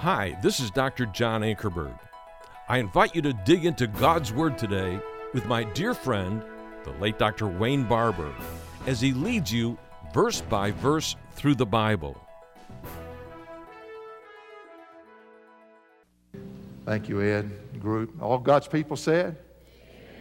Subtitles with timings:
[0.00, 1.06] Hi, this is Dr.
[1.06, 1.98] John Ankerberg.
[2.68, 5.00] I invite you to dig into God's Word today
[5.32, 6.42] with my dear friend,
[6.84, 7.46] the late Dr.
[7.46, 8.30] Wayne Barber,
[8.86, 9.78] as he leads you
[10.12, 12.14] verse by verse through the Bible.
[16.84, 18.22] Thank you, Ed, group.
[18.22, 19.38] All God's people said?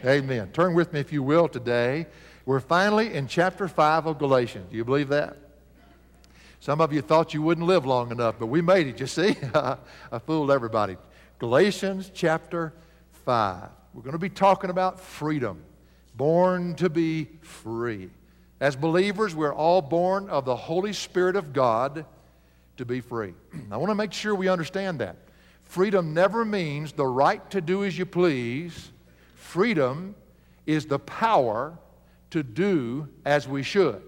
[0.05, 0.23] Amen.
[0.23, 0.51] Amen.
[0.53, 2.07] Turn with me, if you will, today.
[2.45, 4.71] We're finally in chapter 5 of Galatians.
[4.71, 5.35] Do you believe that?
[6.65, 9.37] Some of you thought you wouldn't live long enough, but we made it, you see.
[9.53, 9.77] I
[10.25, 10.97] fooled everybody.
[11.37, 12.73] Galatians chapter
[13.23, 13.69] 5.
[13.93, 15.61] We're going to be talking about freedom,
[16.15, 18.09] born to be free.
[18.59, 22.03] As believers, we're all born of the Holy Spirit of God
[22.77, 23.35] to be free.
[23.71, 25.17] I want to make sure we understand that.
[25.65, 28.89] Freedom never means the right to do as you please.
[29.35, 30.15] Freedom
[30.65, 31.77] is the power
[32.31, 34.01] to do as we should.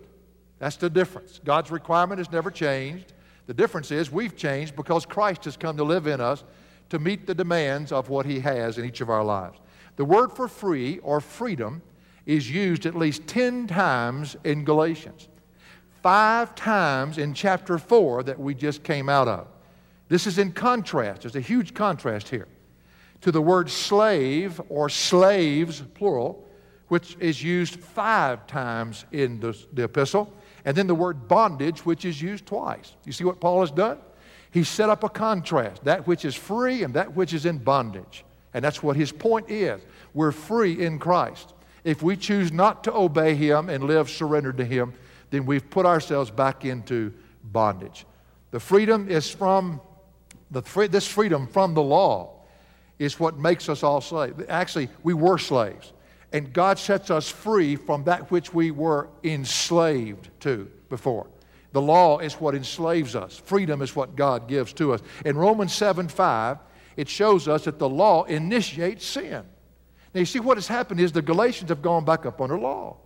[0.60, 1.40] That's the difference.
[1.44, 3.14] God's requirement has never changed.
[3.46, 6.44] The difference is we've changed because Christ has come to live in us
[6.90, 9.60] to meet the demands of what He has in each of our lives.
[9.98, 11.82] The word for free or freedom
[12.26, 15.28] is used at least 10 times in Galatians,
[16.04, 19.48] five times in chapter 4 that we just came out of.
[20.10, 22.48] This is in contrast, there's a huge contrast here,
[23.22, 26.46] to the word slave or slaves, plural,
[26.88, 30.32] which is used five times in the, the epistle,
[30.68, 32.94] and then the word bondage, which is used twice.
[33.06, 34.00] You see what Paul has done?
[34.52, 38.26] He set up a contrast that which is free and that which is in bondage.
[38.54, 39.82] And that's what his point is.
[40.14, 41.54] We're free in Christ.
[41.86, 44.92] If we choose not to obey Him and live surrendered to Him,
[45.30, 47.14] then we've put ourselves back into
[47.46, 48.06] bondage.
[48.52, 49.80] The freedom is from
[50.52, 52.42] the free, this freedom from the law
[53.00, 54.44] is what makes us all slaves.
[54.50, 55.94] Actually, we were slaves.
[56.34, 61.28] And God sets us free from that which we were enslaved to before.
[61.72, 63.38] The law is what enslaves us.
[63.38, 65.02] Freedom is what God gives to us.
[65.26, 66.58] In Romans 7 5,
[66.96, 69.44] it shows us that the law initiates sin.
[70.14, 72.98] Now, you see, what has happened is the Galatians have gone back up under law.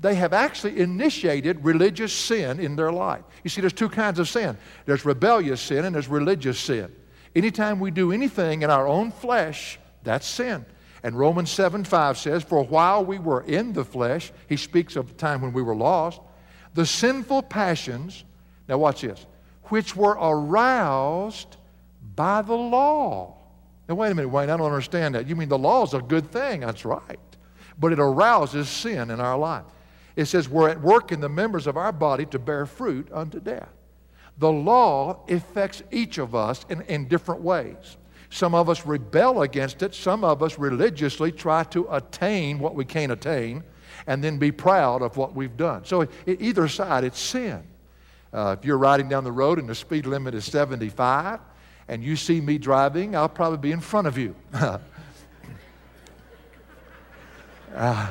[0.00, 3.22] They have actually initiated religious sin in their life.
[3.42, 6.92] You see, there's two kinds of sin there's rebellious sin and there's religious sin.
[7.36, 10.64] Anytime we do anything in our own flesh, that's sin.
[11.04, 15.06] And Romans 7 5 says, For while we were in the flesh, he speaks of
[15.06, 16.20] the time when we were lost,
[16.74, 18.24] the sinful passions,
[18.66, 19.24] now watch this,
[19.66, 21.56] which were aroused
[22.16, 23.36] by the law
[23.88, 25.28] now, wait a minute, Wayne, I don't understand that.
[25.28, 26.60] You mean the law is a good thing?
[26.60, 27.18] That's right.
[27.78, 29.64] But it arouses sin in our life.
[30.16, 33.40] It says we're at work in the members of our body to bear fruit unto
[33.40, 33.68] death.
[34.38, 37.96] The law affects each of us in, in different ways.
[38.34, 39.94] Some of us rebel against it.
[39.94, 43.62] Some of us religiously try to attain what we can't attain
[44.08, 45.84] and then be proud of what we've done.
[45.84, 47.62] So, either side, it's sin.
[48.32, 51.38] Uh, if you're riding down the road and the speed limit is 75,
[51.86, 54.34] and you see me driving, I'll probably be in front of you.
[54.52, 54.78] uh,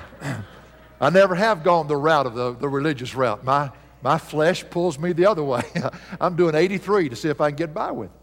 [1.01, 3.44] I never have gone the route of the, the religious route.
[3.44, 5.63] My, my flesh pulls me the other way.
[6.22, 8.22] I'm doing 83 to see if I can get by with it.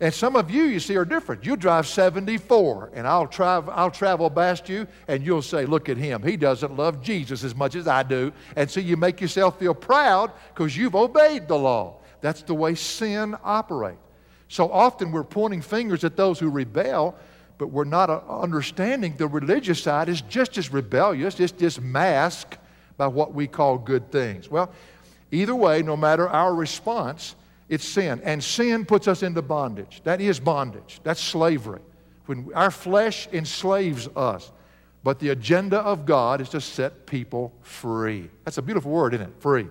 [0.00, 1.44] And some of you, you see, are different.
[1.44, 5.96] You drive 74, and I'll, travel, I'll travel past you, and you'll say, Look at
[5.96, 6.22] him.
[6.22, 8.32] He doesn't love Jesus as much as I do.
[8.54, 11.96] And so you make yourself feel proud because you've obeyed the law.
[12.20, 13.98] That's the way sin operates.
[14.48, 17.14] So often we're pointing fingers at those who rebel,
[17.58, 21.38] but we're not uh, understanding the religious side is just as rebellious.
[21.38, 22.58] It's just masked
[22.96, 24.50] by what we call good things.
[24.50, 24.72] Well,
[25.30, 27.34] either way, no matter our response,
[27.68, 28.20] it's sin.
[28.24, 30.00] And sin puts us into bondage.
[30.04, 31.00] That is bondage.
[31.02, 31.80] That's slavery.
[32.26, 34.50] When our flesh enslaves us.
[35.04, 38.28] But the agenda of God is to set people free.
[38.44, 39.34] That's a beautiful word, isn't it?
[39.40, 39.66] Free.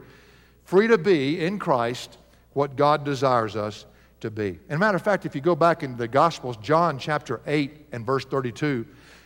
[0.64, 2.18] Free to be in Christ
[2.54, 3.86] what God desires us
[4.22, 4.60] to be.
[4.70, 8.06] And matter of fact, if you go back into the Gospels, John chapter 8 and
[8.06, 8.86] verse 32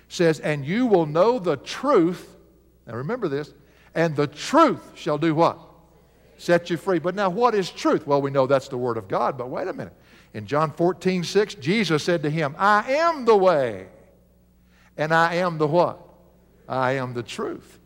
[0.10, 2.36] says, And you will know the truth.
[2.88, 3.54] Now remember this,
[3.96, 5.60] and the truth shall do what?
[6.42, 6.98] Set you free.
[6.98, 8.08] But now, what is truth?
[8.08, 9.94] Well, we know that's the Word of God, but wait a minute.
[10.34, 13.86] In John 14, 6, Jesus said to him, I am the way,
[14.98, 16.00] and I am the what?
[16.68, 17.78] I am the truth.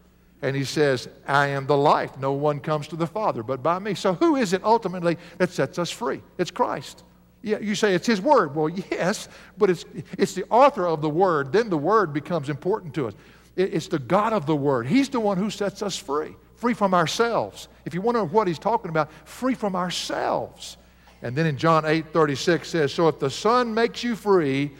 [0.41, 2.17] And he says, I am the life.
[2.17, 3.93] No one comes to the Father but by me.
[3.93, 6.21] So who is it ultimately that sets us free?
[6.37, 7.03] It's Christ.
[7.41, 8.55] Yeah, you say it's his word.
[8.55, 9.27] Well, yes,
[9.57, 9.83] but it's,
[10.17, 11.51] it's the author of the word.
[11.51, 13.15] Then the word becomes important to us.
[13.57, 14.87] It, it's the God of the word.
[14.87, 17.67] He's the one who sets us free, free from ourselves.
[17.85, 20.77] If you wonder what he's talking about, free from ourselves.
[21.21, 24.71] And then in John 8 36 says, So if the Son makes you free,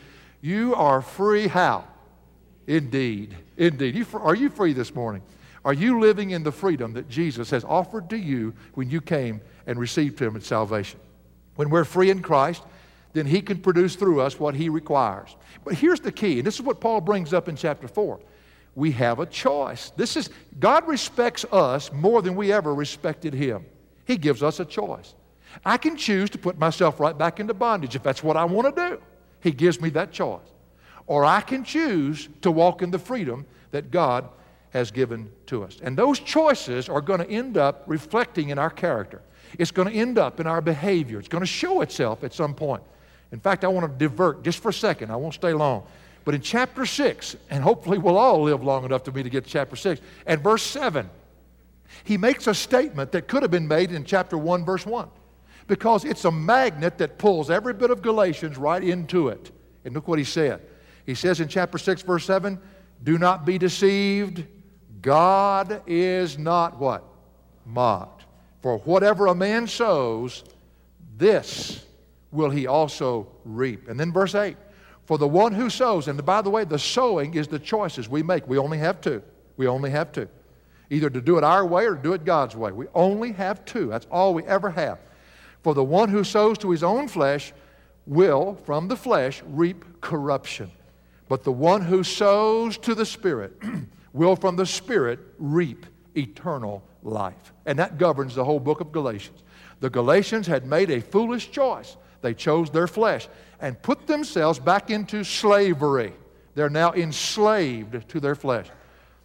[0.41, 1.85] you are free how?
[2.67, 3.35] Indeed.
[3.57, 3.95] Indeed.
[3.95, 5.21] You, are you free this morning?
[5.63, 9.41] Are you living in the freedom that Jesus has offered to you when you came
[9.65, 10.99] and received Him in salvation?
[11.55, 12.61] When we're free in Christ,
[13.13, 15.35] then He can produce through us what He requires.
[15.63, 18.19] But here's the key, and this is what Paul brings up in chapter 4.
[18.75, 19.91] We have a choice.
[19.95, 20.29] This is
[20.59, 23.65] God respects us more than we ever respected Him.
[24.05, 25.15] He gives us a choice.
[25.63, 28.75] I can choose to put myself right back into bondage if that's what I want
[28.75, 29.01] to do.
[29.39, 30.41] He gives me that choice.
[31.07, 34.27] Or I can choose to walk in the freedom that God
[34.71, 35.77] has given to us.
[35.81, 39.21] And those choices are going to end up reflecting in our character.
[39.57, 41.19] It's going to end up in our behavior.
[41.19, 42.83] It's going to show itself at some point.
[43.31, 45.11] In fact, I want to divert just for a second.
[45.11, 45.85] I won't stay long.
[46.25, 49.45] But in chapter 6, and hopefully we'll all live long enough to me to get
[49.45, 51.07] to chapter 6, and verse 7,
[52.03, 55.07] he makes a statement that could have been made in chapter 1, verse 1,
[55.67, 59.51] because it's a magnet that pulls every bit of Galatians right into it.
[59.85, 60.61] And look what he said.
[61.05, 62.59] He says in chapter 6, verse 7,
[63.03, 64.45] Do not be deceived.
[65.03, 67.03] God is not what?
[67.67, 68.25] Mocked.
[68.63, 70.43] For whatever a man sows,
[71.17, 71.85] this
[72.31, 73.87] will he also reap.
[73.87, 74.57] And then verse 8,
[75.05, 78.23] For the one who sows, and by the way, the sowing is the choices we
[78.23, 78.47] make.
[78.47, 79.21] We only have two.
[79.55, 80.27] We only have two.
[80.89, 82.71] Either to do it our way or to do it God's way.
[82.71, 83.87] We only have two.
[83.87, 84.99] That's all we ever have.
[85.61, 87.53] For the one who sows to his own flesh
[88.05, 90.71] will, from the flesh, reap corruption.
[91.27, 93.53] But the one who sows to the Spirit
[94.13, 95.85] will from the Spirit reap
[96.15, 97.53] eternal life.
[97.65, 99.43] And that governs the whole book of Galatians.
[99.79, 101.97] The Galatians had made a foolish choice.
[102.21, 103.27] They chose their flesh
[103.59, 106.13] and put themselves back into slavery.
[106.55, 108.67] They're now enslaved to their flesh.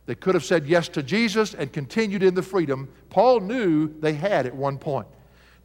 [0.06, 4.14] They could have said yes to Jesus and continued in the freedom Paul knew they
[4.14, 5.08] had at one point.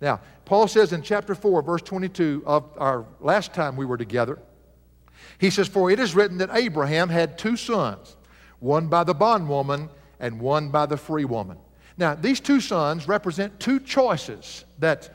[0.02, 4.40] Now, Paul says in chapter 4, verse 22 of our last time we were together,
[5.38, 8.16] he says, For it is written that Abraham had two sons,
[8.60, 9.90] one by the bondwoman
[10.20, 11.58] and one by the free woman.
[11.98, 15.15] Now, these two sons represent two choices that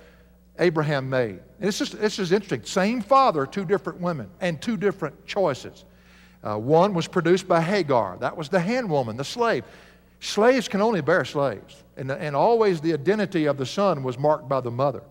[0.60, 1.40] Abraham made.
[1.58, 2.62] And it's just, this is interesting.
[2.64, 5.84] Same father, two different women, and two different choices.
[6.44, 8.16] Uh, one was produced by Hagar.
[8.20, 9.64] That was the hand woman, the slave.
[10.20, 11.82] Slaves can only bear slaves.
[11.96, 15.02] And, and always the identity of the son was marked by the mother.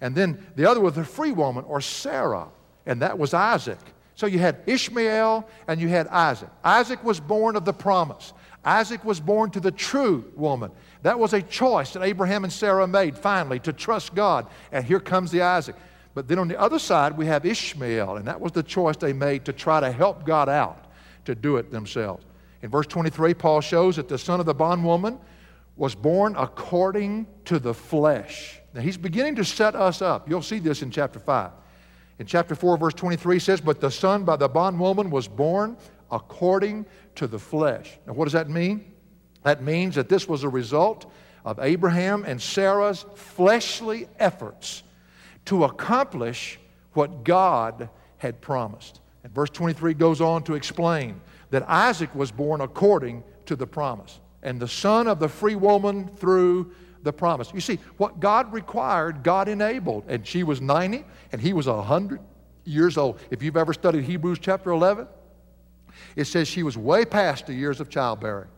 [0.00, 2.48] And then the other was the free woman, or Sarah,
[2.84, 3.78] and that was Isaac.
[4.16, 6.50] So you had Ishmael and you had Isaac.
[6.62, 8.32] Isaac was born of the promise.
[8.64, 10.70] Isaac was born to the true woman.
[11.02, 14.46] That was a choice that Abraham and Sarah made finally to trust God.
[14.72, 15.76] And here comes the Isaac.
[16.14, 19.12] But then on the other side, we have Ishmael, and that was the choice they
[19.12, 20.86] made to try to help God out
[21.24, 22.24] to do it themselves.
[22.62, 25.18] In verse 23, Paul shows that the son of the bondwoman
[25.76, 28.60] was born according to the flesh.
[28.72, 30.28] Now he's beginning to set us up.
[30.28, 31.50] You'll see this in chapter 5.
[32.20, 35.76] In chapter 4, verse 23 says, But the son by the bondwoman was born
[36.14, 37.98] according to the flesh.
[38.06, 38.92] Now, what does that mean?
[39.42, 41.10] That means that this was a result
[41.44, 44.82] of Abraham and Sarah's fleshly efforts
[45.44, 46.58] to accomplish
[46.94, 49.00] what God had promised.
[49.22, 51.20] And verse 23 goes on to explain
[51.50, 56.08] that Isaac was born according to the promise, and the son of the free woman
[56.16, 56.72] through
[57.02, 57.52] the promise.
[57.52, 60.04] You see, what God required, God enabled.
[60.08, 62.20] And she was 90 and he was 100
[62.64, 63.20] years old.
[63.30, 65.06] If you've ever studied Hebrews chapter 11,
[66.16, 68.48] it says she was way past the years of childbearing.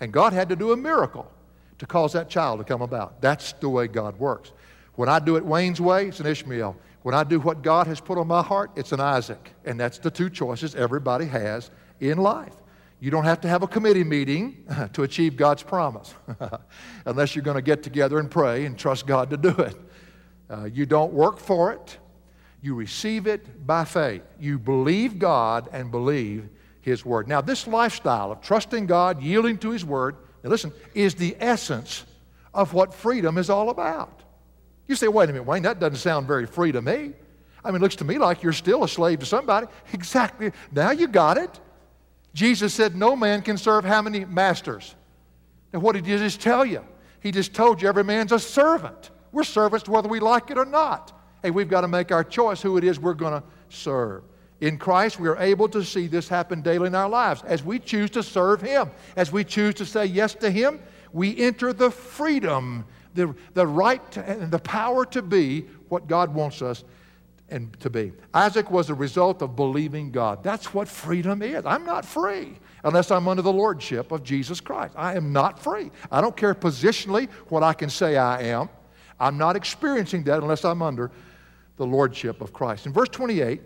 [0.00, 1.30] And God had to do a miracle
[1.78, 3.20] to cause that child to come about.
[3.20, 4.52] That's the way God works.
[4.94, 6.76] When I do it Wayne's way, it's an Ishmael.
[7.02, 9.52] When I do what God has put on my heart, it's an Isaac.
[9.64, 12.54] And that's the two choices everybody has in life.
[13.00, 16.14] You don't have to have a committee meeting to achieve God's promise,
[17.04, 19.76] unless you're going to get together and pray and trust God to do it.
[20.50, 21.98] Uh, you don't work for it,
[22.60, 24.22] you receive it by faith.
[24.40, 26.48] You believe God and believe
[26.88, 27.28] His Word.
[27.28, 32.04] Now, this lifestyle of trusting God, yielding to His Word, now listen, is the essence
[32.54, 34.22] of what freedom is all about.
[34.86, 37.12] You say, wait a minute, Wayne, that doesn't sound very free to me.
[37.64, 39.66] I mean, it looks to me like you're still a slave to somebody.
[39.92, 40.52] Exactly.
[40.72, 41.60] Now you got it.
[42.34, 44.94] Jesus said, No man can serve how many masters?
[45.72, 46.84] And what he did he just tell you?
[47.20, 49.10] He just told you every man's a servant.
[49.32, 51.12] We're servants whether we like it or not.
[51.42, 54.22] Hey, we've got to make our choice who it is we're going to serve.
[54.60, 57.42] In Christ, we are able to see this happen daily in our lives.
[57.44, 60.80] As we choose to serve Him, as we choose to say yes to Him,
[61.12, 62.84] we enter the freedom,
[63.14, 66.84] the, the right, to, and the power to be what God wants us
[67.50, 68.12] and to be.
[68.34, 70.42] Isaac was a result of believing God.
[70.42, 71.64] That's what freedom is.
[71.64, 74.94] I'm not free unless I'm under the lordship of Jesus Christ.
[74.96, 75.90] I am not free.
[76.10, 78.68] I don't care positionally what I can say I am.
[79.20, 81.10] I'm not experiencing that unless I'm under
[81.76, 82.86] the lordship of Christ.
[82.86, 83.60] In verse 28,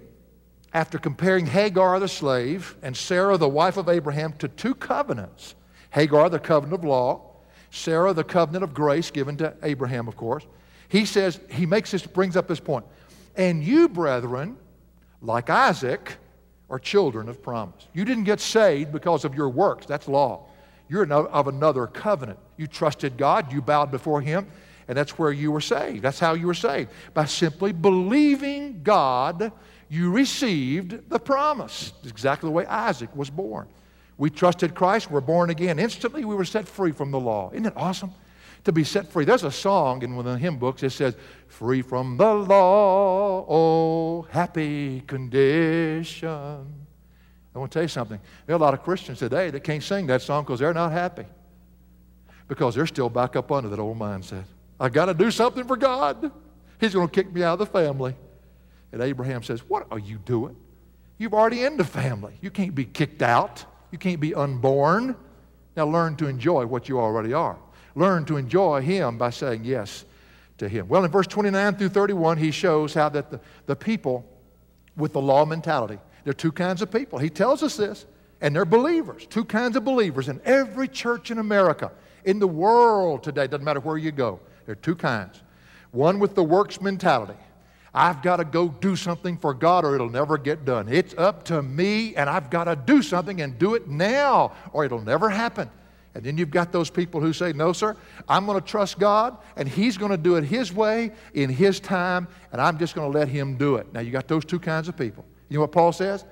[0.75, 5.55] after comparing Hagar the slave and Sarah the wife of Abraham to two covenants
[5.91, 7.33] Hagar, the covenant of law,
[7.71, 10.47] Sarah, the covenant of grace given to Abraham, of course.
[10.89, 12.87] He says, he makes this, brings up this point.
[13.37, 14.57] And you, brethren,
[15.21, 16.17] like Isaac,
[16.71, 17.89] are children of promise.
[17.93, 20.47] You didn't get saved because of your works, that's law.
[20.89, 22.39] You're of another covenant.
[22.57, 24.47] You trusted God, you bowed before Him,
[24.89, 26.03] and that's where you were saved.
[26.03, 26.91] That's how you were saved.
[27.15, 29.53] By simply believing God,
[29.93, 31.93] you received the promise.
[32.01, 33.69] It's exactly the way Isaac was born.
[34.17, 35.79] We trusted Christ, we're born again.
[35.79, 37.51] Instantly, we were set free from the law.
[37.53, 38.11] Isn't it awesome?
[38.65, 39.27] To be set free.
[39.27, 41.15] There's a song in one of the hymn books that says,
[41.47, 46.27] Free from the law, oh, happy condition.
[47.55, 48.19] I want to tell you something.
[48.47, 50.93] There are a lot of Christians today that can't sing that song because they're not
[50.93, 51.27] happy.
[52.49, 54.45] Because they're still back up under that old mindset.
[54.81, 56.33] I got to do something for God.
[56.81, 58.17] He's going to kick me out of the family.
[58.93, 60.57] And Abraham says, What are you doing?
[61.19, 62.35] You've already in the family.
[62.41, 63.65] You can't be kicked out.
[63.91, 65.17] You can't be unborn.
[65.77, 67.59] Now learn to enjoy what you already are.
[67.95, 70.05] Learn to enjoy Him by saying yes
[70.59, 70.89] to Him.
[70.89, 74.27] Well, in verse 29 through 31, he shows how that the, the people
[74.97, 77.19] with the law mentality, there are two kinds of people.
[77.19, 78.07] He tells us this,
[78.41, 81.93] and they're believers, two kinds of believers in every church in America,
[82.25, 84.41] in the world today, doesn't matter where you go.
[84.67, 85.43] There are two kinds.
[85.91, 87.39] One with the works mentality.
[87.95, 90.89] I've got to go do something for God or it'll never get done.
[90.89, 94.85] It's up to me and I've got to do something and do it now or
[94.85, 95.71] it'll never happen.
[96.15, 97.97] And then you've got those people who say, No, sir,
[98.29, 101.81] I'm going to trust God and He's going to do it His way in His
[101.81, 103.93] time and I'm just going to let Him do it.
[103.93, 105.25] Now you got those two kinds of people.
[105.49, 106.25] You know what Paul says?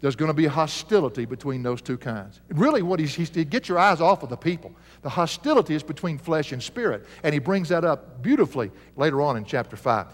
[0.00, 2.40] There's going to be hostility between those two kinds.
[2.50, 4.72] Really, what he's, he's, he get your eyes off of the people.
[5.02, 7.04] The hostility is between flesh and spirit.
[7.24, 10.06] And he brings that up beautifully later on in chapter 5.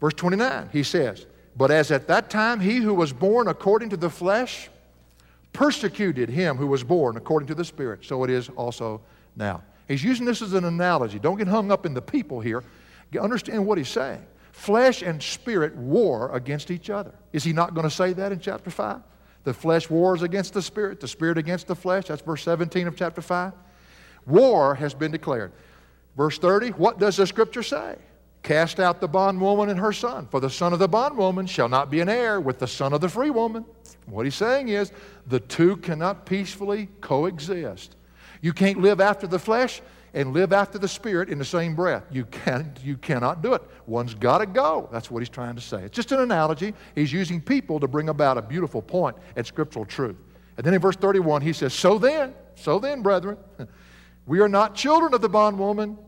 [0.00, 1.26] Verse 29, he says,
[1.56, 4.70] But as at that time he who was born according to the flesh
[5.52, 9.00] persecuted him who was born according to the Spirit, so it is also
[9.34, 9.62] now.
[9.88, 11.18] He's using this as an analogy.
[11.18, 12.62] Don't get hung up in the people here.
[13.18, 14.24] Understand what he's saying.
[14.52, 17.14] Flesh and spirit war against each other.
[17.32, 19.00] Is he not going to say that in chapter 5?
[19.44, 22.06] The flesh wars against the spirit, the spirit against the flesh.
[22.06, 23.52] That's verse 17 of chapter 5.
[24.26, 25.52] War has been declared.
[26.16, 27.96] Verse 30, what does the scripture say?
[28.48, 31.90] Cast out the bondwoman and her son, for the son of the bondwoman shall not
[31.90, 33.62] be an heir with the son of the free woman.
[34.06, 34.90] What he's saying is
[35.26, 37.94] the two cannot peacefully coexist.
[38.40, 39.82] You can't live after the flesh
[40.14, 42.04] and live after the spirit in the same breath.
[42.10, 43.60] You, can, you cannot do it.
[43.84, 44.88] One's got to go.
[44.90, 45.82] That's what he's trying to say.
[45.82, 46.72] It's just an analogy.
[46.94, 50.16] He's using people to bring about a beautiful point and scriptural truth.
[50.56, 53.36] And then in verse 31, he says, So then, so then, brethren,
[54.26, 55.98] we are not children of the bondwoman,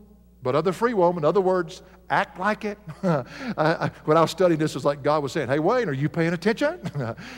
[0.43, 1.23] but of the free woman.
[1.23, 2.77] In other words, act like it.
[3.03, 3.23] I,
[3.57, 5.93] I, when I was studying this, it was like God was saying, Hey, Wayne, are
[5.93, 6.79] you paying attention?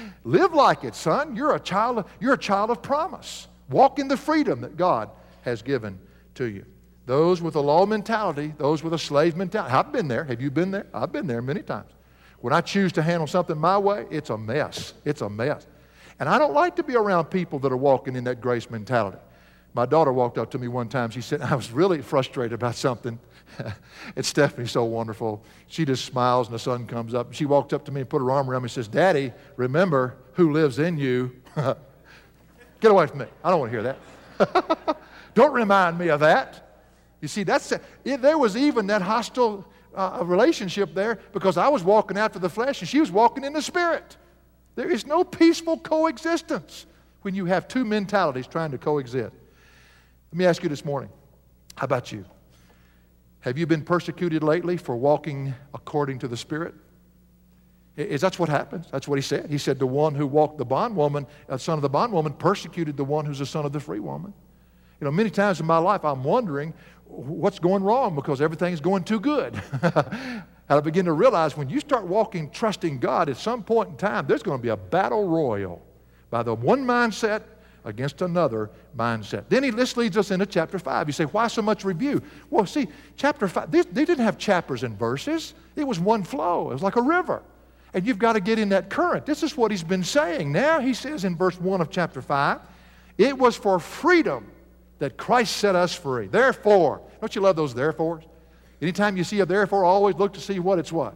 [0.24, 1.36] Live like it, son.
[1.36, 3.48] You're a, child of, you're a child of promise.
[3.70, 5.10] Walk in the freedom that God
[5.42, 6.00] has given
[6.36, 6.66] to you.
[7.06, 9.74] Those with a law mentality, those with a slave mentality.
[9.74, 10.24] I've been there.
[10.24, 10.88] Have you been there?
[10.94, 11.92] I've been there many times.
[12.40, 14.94] When I choose to handle something my way, it's a mess.
[15.06, 15.66] It's a mess.
[16.20, 19.18] And I don't like to be around people that are walking in that grace mentality.
[19.74, 21.10] My daughter walked up to me one time.
[21.10, 23.20] She said, I was really frustrated about something.
[24.16, 25.44] it's Stephanie's so wonderful.
[25.68, 27.34] She just smiles and the sun comes up.
[27.34, 30.16] She walked up to me and put her arm around me and says, Daddy, remember
[30.34, 31.36] who lives in you.
[31.56, 33.26] Get away from me.
[33.44, 33.96] I don't want to hear
[34.38, 34.98] that.
[35.34, 36.82] don't remind me of that.
[37.22, 39.66] You see, that's it, there was even that hostile
[39.96, 43.54] uh, relationship there because I was walking after the flesh and she was walking in
[43.54, 44.18] the spirit.
[44.76, 46.86] There is no peaceful coexistence
[47.22, 49.34] when you have two mentalities trying to coexist.
[50.34, 51.12] Let me ask you this morning
[51.76, 52.26] how about you?
[53.42, 56.74] Have you been persecuted lately for walking according to the Spirit?
[57.98, 58.88] Is that's what happens?
[58.92, 59.52] That's what he said.
[59.52, 63.04] He said, The one who walked the bondwoman, the son of the bondwoman, persecuted the
[63.04, 64.34] one who's the son of the free woman.
[65.00, 66.74] You know, many times in my life, I'm wondering
[67.06, 69.62] what's going wrong because everything's going too good.
[69.84, 73.98] and I begin to realize when you start walking, trusting God, at some point in
[73.98, 75.86] time, there's going to be a battle royal
[76.32, 77.44] by the one mindset
[77.86, 79.46] against another mindset.
[79.50, 81.08] Then he, this leads us into chapter 5.
[81.08, 82.22] You say, why so much review?
[82.50, 82.88] Well, see,
[83.18, 86.84] chapter 5, they, they didn't have chapters and verses, it was one flow, it was
[86.84, 87.42] like a river.
[87.94, 89.26] And you've got to get in that current.
[89.26, 90.52] This is what he's been saying.
[90.52, 92.60] Now he says in verse 1 of chapter 5,
[93.18, 94.50] it was for freedom
[95.00, 96.28] that Christ set us free.
[96.28, 98.24] Therefore, don't you love those therefores?
[98.82, 101.16] Anytime you see a therefore, always look to see what it's what.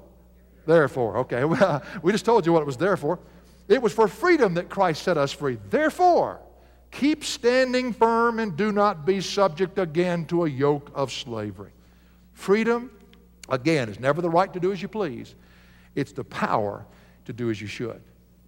[0.66, 1.44] Therefore, okay.
[1.46, 3.20] Well, we just told you what it was there for.
[3.68, 5.58] It was for freedom that Christ set us free.
[5.70, 6.40] Therefore,
[6.92, 11.72] Keep standing firm and do not be subject again to a yoke of slavery.
[12.34, 12.92] Freedom,
[13.50, 15.36] again, is never the right to do as you please,
[15.96, 16.86] it's the power
[17.26, 18.02] to do as you should.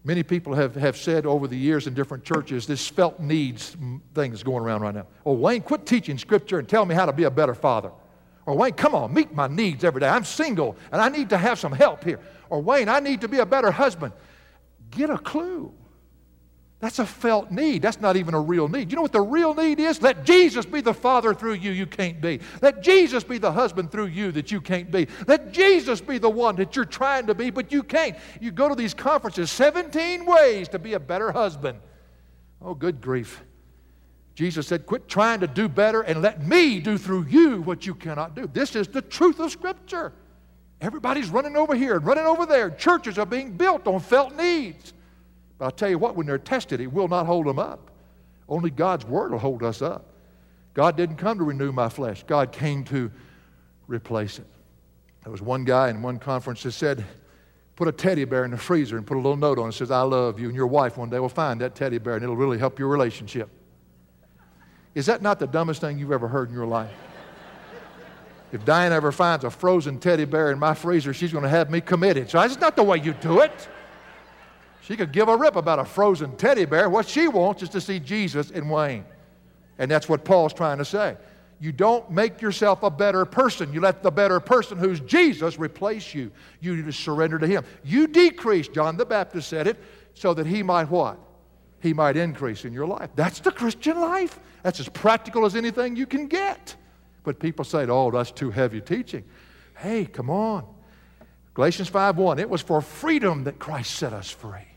[0.04, 3.76] Many people have, have said over the years in different churches, this felt needs
[4.16, 5.08] thing is going around right now.
[5.26, 7.92] Oh, Wayne, quit teaching Scripture and tell me how to be a better father.
[8.46, 10.08] Or Wayne, come on, meet my needs every day.
[10.08, 12.20] I'm single and I need to have some help here.
[12.50, 14.14] Or Wayne, I need to be a better husband.
[14.90, 15.74] Get a clue.
[16.80, 17.82] That's a felt need.
[17.82, 18.90] That's not even a real need.
[18.90, 20.02] You know what the real need is?
[20.02, 22.40] Let Jesus be the father through you, you can't be.
[22.62, 25.08] Let Jesus be the husband through you that you can't be.
[25.28, 28.16] Let Jesus be the one that you're trying to be, but you can't.
[28.40, 31.80] You go to these conferences 17 ways to be a better husband.
[32.62, 33.44] Oh, good grief.
[34.34, 37.94] Jesus said, Quit trying to do better and let me do through you what you
[37.94, 38.50] cannot do.
[38.54, 40.14] This is the truth of Scripture.
[40.80, 42.70] Everybody's running over here and running over there.
[42.70, 44.94] Churches are being built on felt needs.
[45.60, 47.92] But I'll tell you what, when they're tested, it will not hold them up.
[48.48, 50.08] Only God's Word will hold us up.
[50.74, 53.12] God didn't come to renew my flesh, God came to
[53.88, 54.48] replace it.
[55.24, 57.06] There was one guy in one conference that said,
[57.76, 59.78] Put a teddy bear in the freezer and put a little note on it that
[59.78, 60.48] says, I love you.
[60.48, 62.90] And your wife one day will find that teddy bear and it'll really help your
[62.90, 63.50] relationship.
[64.96, 66.92] Is that not the dumbest thing you've ever heard in your life?
[68.52, 71.70] If Diane ever finds a frozen teddy bear in my freezer, she's going to have
[71.70, 72.32] me committed.
[72.32, 73.70] So that's not the way you do it.
[74.90, 76.90] She could give a rip about a frozen teddy bear.
[76.90, 79.06] What she wants is to see Jesus in Wayne.
[79.78, 81.16] And that's what Paul's trying to say.
[81.60, 83.72] You don't make yourself a better person.
[83.72, 86.32] You let the better person who's Jesus replace you.
[86.60, 87.66] You surrender to him.
[87.84, 89.78] You decrease, John the Baptist said it,
[90.16, 91.20] so that he might what?
[91.82, 93.12] He might increase in your life.
[93.14, 94.40] That's the Christian life.
[94.64, 96.76] That's as practical as anything you can get.
[97.24, 99.24] But people say, oh, that's too heavy teaching.
[99.78, 100.66] Hey, come on.
[101.54, 104.69] Galatians 5:1, it was for freedom that Christ set us free.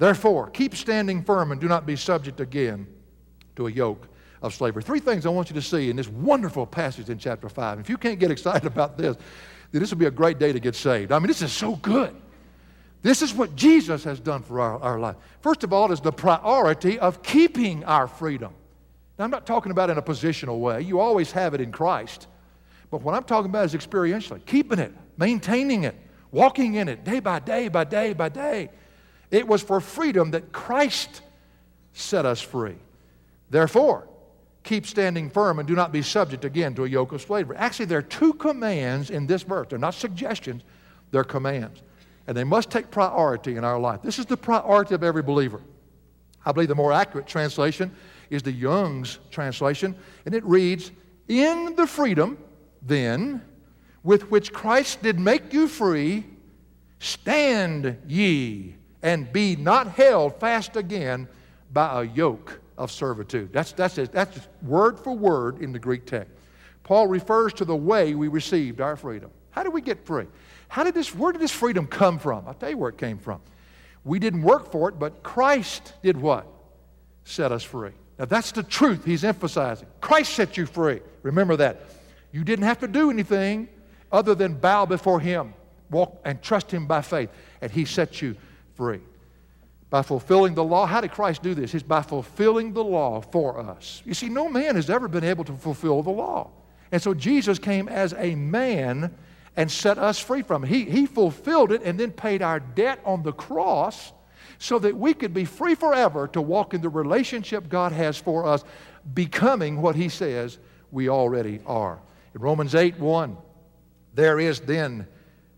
[0.00, 2.86] Therefore, keep standing firm and do not be subject again
[3.56, 4.08] to a yoke
[4.40, 4.82] of slavery.
[4.82, 7.80] Three things I want you to see in this wonderful passage in chapter 5.
[7.80, 9.18] If you can't get excited about this,
[9.70, 11.12] then this will be a great day to get saved.
[11.12, 12.16] I mean, this is so good.
[13.02, 15.16] This is what Jesus has done for our, our life.
[15.42, 18.54] First of all, is the priority of keeping our freedom.
[19.18, 20.80] Now, I'm not talking about in a positional way.
[20.80, 22.26] You always have it in Christ.
[22.90, 25.94] But what I'm talking about is experientially, keeping it, maintaining it,
[26.32, 28.70] walking in it day by day by day by day.
[29.30, 31.22] It was for freedom that Christ
[31.92, 32.76] set us free.
[33.48, 34.08] Therefore,
[34.62, 37.56] keep standing firm and do not be subject again to a yoke of slavery.
[37.56, 39.68] Actually, there are two commands in this verse.
[39.70, 40.62] They're not suggestions,
[41.10, 41.82] they're commands.
[42.26, 44.02] And they must take priority in our life.
[44.02, 45.60] This is the priority of every believer.
[46.44, 47.90] I believe the more accurate translation
[48.30, 50.92] is the Young's translation, and it reads,
[51.28, 52.38] In the freedom,
[52.82, 53.42] then,
[54.02, 56.24] with which Christ did make you free,
[56.98, 61.28] stand ye and be not held fast again
[61.72, 63.52] by a yoke of servitude.
[63.52, 66.32] That's, that's, that's word for word in the Greek text.
[66.82, 69.30] Paul refers to the way we received our freedom.
[69.50, 70.26] How did we get free?
[70.68, 72.46] How did this, where did this freedom come from?
[72.46, 73.40] I'll tell you where it came from.
[74.04, 76.46] We didn't work for it, but Christ did what?
[77.24, 77.92] Set us free.
[78.18, 79.88] Now that's the truth he's emphasizing.
[80.00, 81.00] Christ set you free.
[81.22, 81.82] Remember that.
[82.32, 83.68] You didn't have to do anything
[84.12, 85.54] other than bow before him,
[85.90, 88.36] walk and trust him by faith, and he set you
[88.80, 89.00] free.
[89.90, 91.74] By fulfilling the law, how did Christ do this?
[91.74, 94.00] Is by fulfilling the law for us.
[94.06, 96.50] You see, no man has ever been able to fulfill the law.
[96.90, 99.14] And so Jesus came as a man
[99.54, 100.68] and set us free from it.
[100.68, 104.14] He, he fulfilled it and then paid our debt on the cross
[104.58, 108.46] so that we could be free forever to walk in the relationship God has for
[108.46, 108.64] us,
[109.12, 110.58] becoming what He says
[110.90, 111.98] we already are.
[112.34, 113.36] In Romans 8 1,
[114.14, 115.06] there is then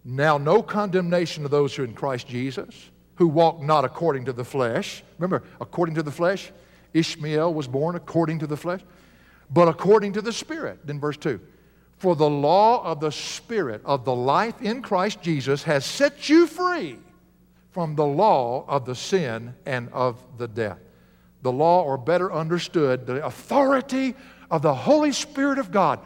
[0.05, 4.33] now no condemnation of those who are in Christ Jesus who walk not according to
[4.33, 5.03] the flesh.
[5.18, 6.51] Remember, according to the flesh,
[6.94, 8.81] Ishmael was born according to the flesh,
[9.51, 10.87] but according to the Spirit.
[10.87, 11.40] Then, verse 2
[11.98, 16.46] For the law of the Spirit of the life in Christ Jesus has set you
[16.46, 16.98] free
[17.70, 20.79] from the law of the sin and of the death.
[21.42, 24.14] The law, or better understood, the authority
[24.51, 25.98] of the Holy Spirit of God,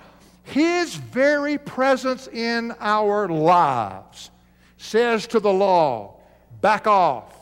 [0.44, 4.30] His very presence in our lives,
[4.78, 6.15] says to the law,
[6.60, 7.34] Back off.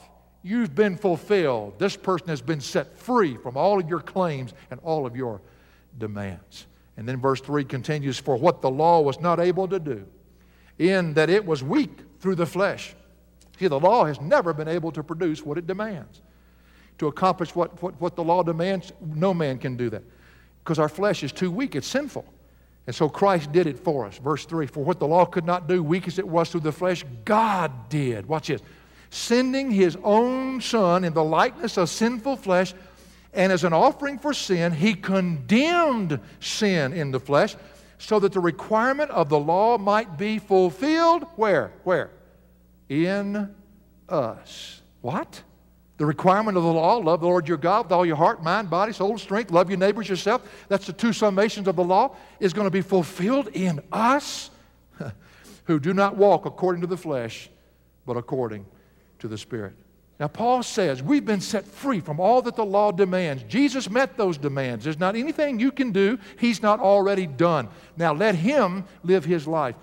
[0.43, 1.79] You've been fulfilled.
[1.79, 5.41] This person has been set free from all of your claims and all of your
[5.99, 6.67] demands.
[6.97, 10.07] And then verse 3 continues For what the law was not able to do,
[10.79, 12.95] in that it was weak through the flesh.
[13.59, 16.21] See, the law has never been able to produce what it demands.
[16.99, 20.03] To accomplish what, what, what the law demands, no man can do that.
[20.63, 22.25] Because our flesh is too weak, it's sinful.
[22.87, 24.19] And so Christ did it for us.
[24.19, 26.73] Verse 3 For what the law could not do, weak as it was through the
[26.73, 28.27] flesh, God did.
[28.27, 28.61] Watch this
[29.15, 32.75] sending his own son in the likeness of sinful flesh,
[33.33, 37.55] and as an offering for sin, he condemned sin in the flesh
[37.99, 41.25] so that the requirement of the law might be fulfilled.
[41.37, 41.73] Where?
[41.85, 42.11] Where?
[42.89, 43.55] In
[44.09, 44.83] us.
[45.01, 45.43] What?
[45.97, 48.69] The requirement of the law, love the Lord your God with all your heart, mind,
[48.69, 50.67] body, soul, strength, love your neighbors yourself.
[50.69, 54.51] That's the two summations of the law, is going to be fulfilled in us
[55.65, 57.49] who do not walk according to the flesh,
[58.07, 58.67] but according
[59.25, 59.73] to the Spirit.
[60.21, 63.43] Now, Paul says we've been set free from all that the law demands.
[63.45, 64.85] Jesus met those demands.
[64.85, 67.69] There's not anything you can do he's not already done.
[67.97, 69.77] Now, let him live his life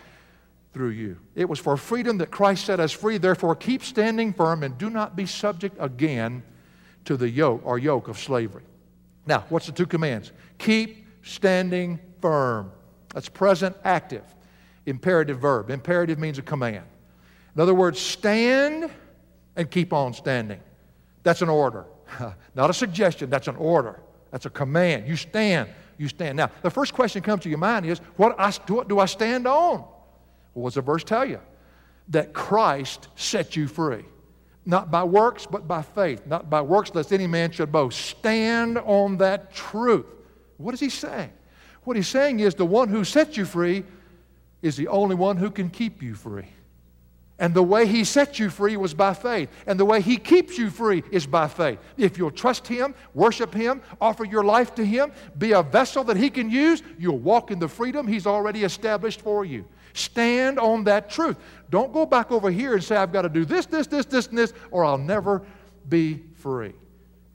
[0.74, 1.18] through you.
[1.34, 3.18] It was for freedom that Christ set us free.
[3.18, 6.44] Therefore, keep standing firm and do not be subject again
[7.06, 8.64] to the yoke or yoke of slavery.
[9.26, 10.32] Now, what's the two commands?
[10.60, 12.72] Keep standing firm.
[13.12, 14.24] That's present active,
[14.86, 15.72] imperative verb.
[15.72, 16.86] Imperative means a command.
[17.56, 18.92] In other words, stand
[19.56, 20.60] and keep on standing.
[21.24, 21.86] That's an order.
[22.56, 24.00] Not a suggestion, that's an order.
[24.32, 25.08] That's a command.
[25.08, 26.38] You stand, you stand.
[26.38, 29.46] Now, the first question comes to your mind is what, I, what do I stand
[29.46, 29.86] on?
[30.54, 31.40] Well, does the verse tell you?
[32.10, 34.06] That Christ set you free.
[34.66, 36.26] Not by works, but by faith.
[36.26, 38.00] Not by works, lest any man should boast.
[38.00, 40.06] Stand on that truth.
[40.58, 41.32] What is he saying?
[41.84, 43.84] What he's saying is the one who sets you free
[44.62, 46.48] is the only one who can keep you free.
[47.42, 49.50] And the way He set you free was by faith.
[49.66, 51.80] And the way He keeps you free is by faith.
[51.98, 56.18] If you'll trust Him, worship Him, offer your life to Him, be a vessel that
[56.18, 59.66] He can use, you'll walk in the freedom He's already established for you.
[59.94, 61.38] Stand on that truth.
[61.72, 64.28] Don't go back over here and say, I've got to do this, this, this, this,
[64.28, 65.42] and this, or I'll never
[65.90, 66.74] be free.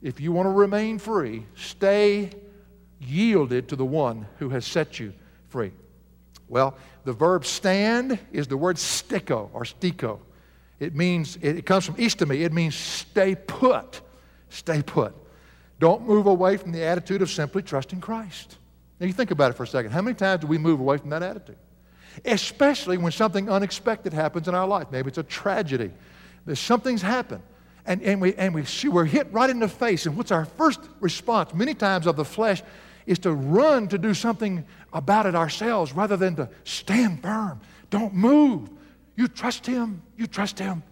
[0.01, 2.31] If you want to remain free, stay
[2.99, 5.13] yielded to the one who has set you
[5.49, 5.73] free.
[6.49, 10.19] Well, the verb stand is the word stiko or stiko.
[10.79, 12.41] It means, it comes from istemi.
[12.41, 14.01] It means stay put.
[14.49, 15.15] Stay put.
[15.79, 18.57] Don't move away from the attitude of simply trusting Christ.
[18.99, 19.91] Now, you think about it for a second.
[19.91, 21.57] How many times do we move away from that attitude?
[22.25, 24.87] Especially when something unexpected happens in our life.
[24.91, 25.91] Maybe it's a tragedy.
[26.53, 27.43] Something's happened.
[27.85, 30.07] And, and, we, and we, we're hit right in the face.
[30.07, 31.53] And what's our first response?
[31.53, 32.63] Many times of the flesh
[33.07, 37.59] is to run to do something about it ourselves rather than to stand firm.
[37.89, 38.69] Don't move.
[39.15, 40.03] You trust Him.
[40.17, 40.83] You trust Him.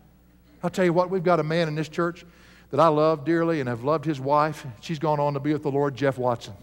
[0.63, 2.25] I'll tell you what, we've got a man in this church
[2.71, 4.65] that I love dearly and have loved his wife.
[4.82, 6.56] She's gone on to be with the Lord, Jeff Watson.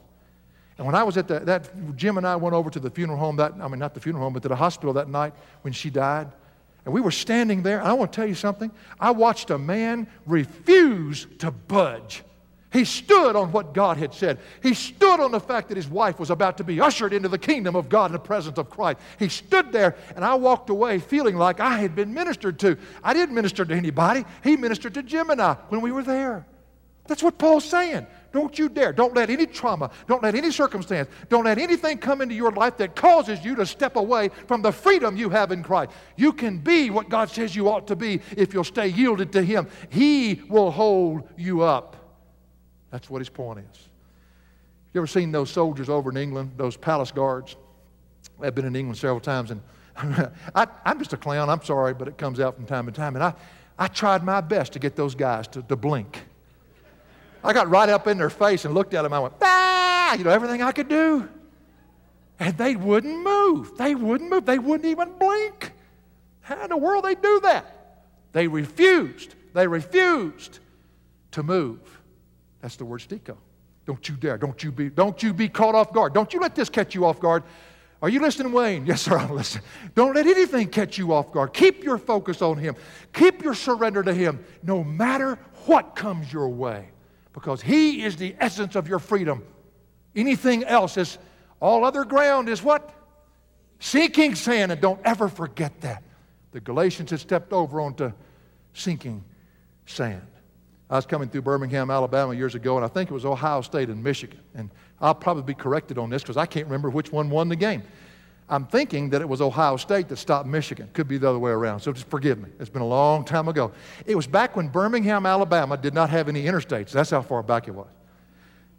[0.77, 3.19] And when I was at the, that, Jim and I went over to the funeral
[3.19, 5.73] home that, I mean, not the funeral home, but to the hospital that night when
[5.73, 6.29] she died.
[6.85, 7.81] And we were standing there.
[7.81, 8.73] I want to tell you something.
[8.99, 12.25] I watched a man refuse to budge.
[12.73, 14.39] He stood on what God had said.
[14.63, 17.39] He stood on the fact that his wife was about to be ushered into the
[17.39, 18.99] kingdom of God in the presence of Christ.
[19.19, 22.79] He stood there, and I walked away feeling like I had been ministered to.
[23.05, 26.47] I didn't minister to anybody, he ministered to Jim and I when we were there.
[27.09, 28.07] That's what Paul's saying.
[28.33, 28.93] Don't you dare.
[28.93, 32.79] Don't let any trauma, don't let any circumstance, don't let anything come into your life
[32.79, 35.91] that causes you to step away from the freedom you have in Christ.
[36.17, 39.43] You can be what God says you ought to be if you'll stay yielded to
[39.43, 39.69] Him.
[39.91, 42.02] He will hold you up.
[42.93, 43.89] That's what his point is.
[44.93, 47.57] You ever seen those soldiers over in England, those palace guards?
[48.41, 49.63] I've been in England several times, and
[50.55, 51.49] I, am just a clown.
[51.49, 53.17] I'm sorry, but it comes out from time to time.
[53.17, 53.35] And I,
[53.79, 56.23] I tried my best to get those guys to, to blink.
[57.43, 59.13] I got right up in their face and looked at them.
[59.13, 60.15] I went, bah!
[60.17, 61.29] You know, everything I could do.
[62.39, 63.77] And they wouldn't move.
[63.79, 64.45] They wouldn't move.
[64.45, 65.73] They wouldn't even blink.
[66.43, 68.05] How in the world they do that?
[68.33, 69.35] They refused.
[69.55, 70.59] They refused
[71.33, 72.02] to move.
[72.63, 73.37] That's the word stiko.
[73.85, 74.39] Don't you dare.
[74.39, 76.15] Don't you be, don't you be caught off guard.
[76.15, 77.43] Don't you let this catch you off guard.
[78.01, 78.87] Are you listening, Wayne?
[78.93, 79.65] Yes, sir, I'm listening.
[79.95, 81.53] Don't let anything catch you off guard.
[81.53, 82.77] Keep your focus on Him.
[83.13, 86.89] Keep your surrender to Him, no matter what comes your way,
[87.33, 89.45] because He is the essence of your freedom.
[90.15, 91.19] Anything else is,
[91.61, 92.93] all other ground is what?
[93.79, 96.03] Sinking sand, and don't ever forget that.
[96.53, 98.13] The Galatians had stepped over onto
[98.75, 99.25] sinking
[99.87, 100.23] sand.
[100.93, 103.89] I was coming through Birmingham, Alabama years ago, and I think it was Ohio State
[103.89, 104.39] and Michigan.
[104.55, 104.69] And
[105.01, 107.83] I'll probably be corrected on this because I can't remember which one won the game.
[108.47, 110.91] I'm thinking that it was Ohio State that stopped Michigan.
[110.93, 112.51] Could be the other way around, so just forgive me.
[112.61, 113.73] It's been a long time ago.
[114.05, 116.91] It was back when Birmingham, Alabama did not have any interstates.
[116.91, 117.89] That's how far back it was.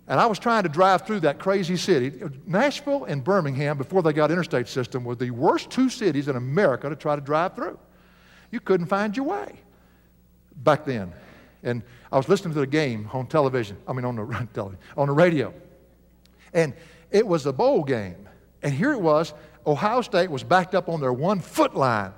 [0.07, 2.21] And I was trying to drive through that crazy city.
[2.45, 6.89] Nashville and Birmingham, before they got interstate system, were the worst two cities in America
[6.89, 7.79] to try to drive through.
[8.51, 9.55] You couldn't find your way
[10.57, 11.11] back then.
[11.63, 14.47] And I was listening to the game on television, I mean, on the,
[14.97, 15.53] on the radio.
[16.53, 16.73] And
[17.09, 18.27] it was a bowl game.
[18.61, 19.33] And here it was
[19.65, 22.11] Ohio State was backed up on their one foot line.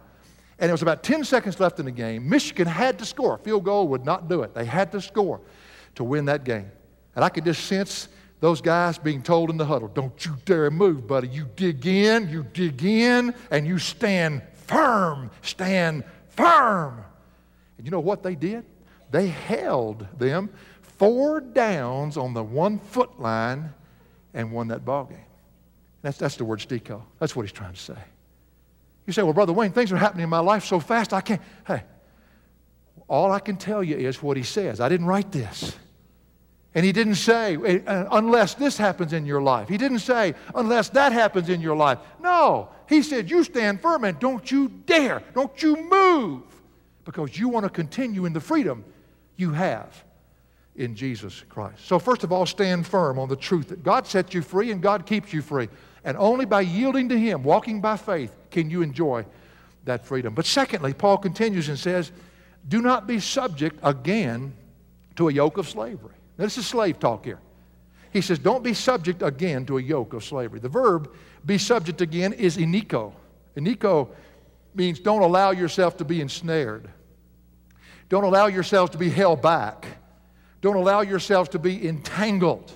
[0.58, 2.30] And it was about 10 seconds left in the game.
[2.30, 3.38] Michigan had to score.
[3.40, 4.54] Field goal would not do it.
[4.54, 5.42] They had to score
[5.96, 6.72] to win that game.
[7.16, 8.08] And I could just sense
[8.40, 11.28] those guys being told in the huddle, don't you dare move, buddy.
[11.28, 15.30] You dig in, you dig in, and you stand firm.
[15.42, 17.04] Stand firm.
[17.78, 18.66] And you know what they did?
[19.12, 20.50] They held them
[20.82, 23.74] four downs on the one foot line
[24.34, 25.20] and won that ball game.
[26.02, 27.02] That's, that's the word stiko.
[27.20, 27.98] That's what he's trying to say.
[29.06, 31.42] You say, well, Brother Wayne, things are happening in my life so fast I can't.
[31.66, 31.84] Hey,
[33.08, 34.80] all I can tell you is what he says.
[34.80, 35.76] I didn't write this.
[36.74, 39.70] And he didn't say, uh, unless this happens in your life.
[39.70, 42.00] He didn't say, unless that happens in your life.
[42.22, 42.70] No.
[42.90, 46.44] He said, you stand firm and don't you dare, don't you move,
[47.06, 48.84] because you want to continue in the freedom
[49.38, 50.04] you have
[50.76, 51.86] in Jesus Christ.
[51.86, 54.82] So, first of all, stand firm on the truth that God sets you free and
[54.82, 55.70] God keeps you free.
[56.04, 59.26] And only by yielding to Him, walking by faith, can you enjoy
[59.86, 60.34] that freedom.
[60.34, 62.12] But secondly, Paul continues and says,
[62.68, 64.54] Do not be subject again
[65.16, 66.14] to a yoke of slavery.
[66.38, 67.40] Now, this is slave talk here.
[68.12, 70.60] He says, Don't be subject again to a yoke of slavery.
[70.60, 71.14] The verb
[71.46, 73.14] be subject again is eniko.
[73.56, 74.10] Eniko
[74.74, 76.90] means don't allow yourself to be ensnared.
[78.16, 79.86] Don't allow yourselves to be held back.
[80.62, 82.72] Don't allow yourselves to be entangled.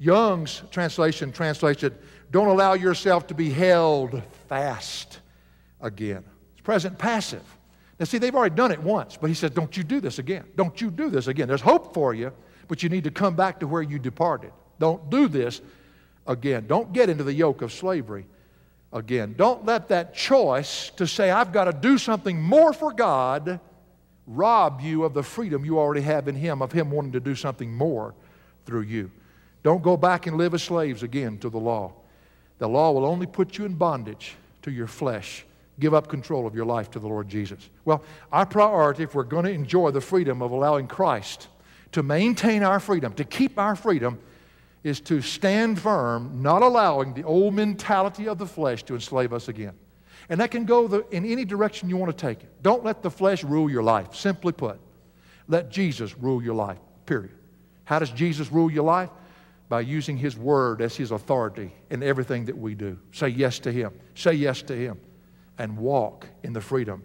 [0.00, 1.92] Young's translation translates it,
[2.32, 5.20] don't allow yourself to be held fast
[5.80, 6.24] again.
[6.54, 7.44] It's present passive.
[8.00, 10.42] Now, see, they've already done it once, but he says, don't you do this again.
[10.56, 11.46] Don't you do this again.
[11.46, 12.32] There's hope for you,
[12.66, 14.50] but you need to come back to where you departed.
[14.80, 15.60] Don't do this
[16.26, 16.66] again.
[16.66, 18.26] Don't get into the yoke of slavery
[18.92, 19.36] again.
[19.38, 23.60] Don't let that choice to say, I've got to do something more for God
[24.26, 27.34] rob you of the freedom you already have in Him, of Him wanting to do
[27.34, 28.14] something more
[28.64, 29.10] through you.
[29.62, 31.92] Don't go back and live as slaves again to the law.
[32.58, 35.44] The law will only put you in bondage to your flesh.
[35.80, 37.68] Give up control of your life to the Lord Jesus.
[37.84, 41.48] Well, our priority, if we're going to enjoy the freedom of allowing Christ
[41.92, 44.18] to maintain our freedom, to keep our freedom,
[44.84, 49.48] is to stand firm, not allowing the old mentality of the flesh to enslave us
[49.48, 49.72] again.
[50.28, 52.62] And that can go the, in any direction you want to take it.
[52.62, 54.14] Don't let the flesh rule your life.
[54.14, 54.80] Simply put,
[55.48, 57.34] let Jesus rule your life, period.
[57.84, 59.10] How does Jesus rule your life?
[59.68, 62.98] By using His Word as His authority in everything that we do.
[63.12, 63.92] Say yes to Him.
[64.14, 64.98] Say yes to Him.
[65.58, 67.02] And walk in the freedom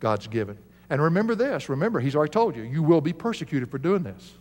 [0.00, 0.58] God's given.
[0.90, 4.34] And remember this remember, He's already told you, you will be persecuted for doing this.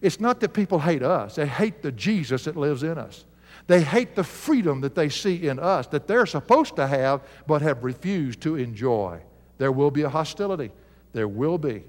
[0.00, 3.24] It's not that people hate us, they hate the Jesus that lives in us.
[3.66, 7.62] They hate the freedom that they see in us that they're supposed to have but
[7.62, 9.20] have refused to enjoy.
[9.58, 10.70] There will be a hostility.
[11.12, 11.84] There will be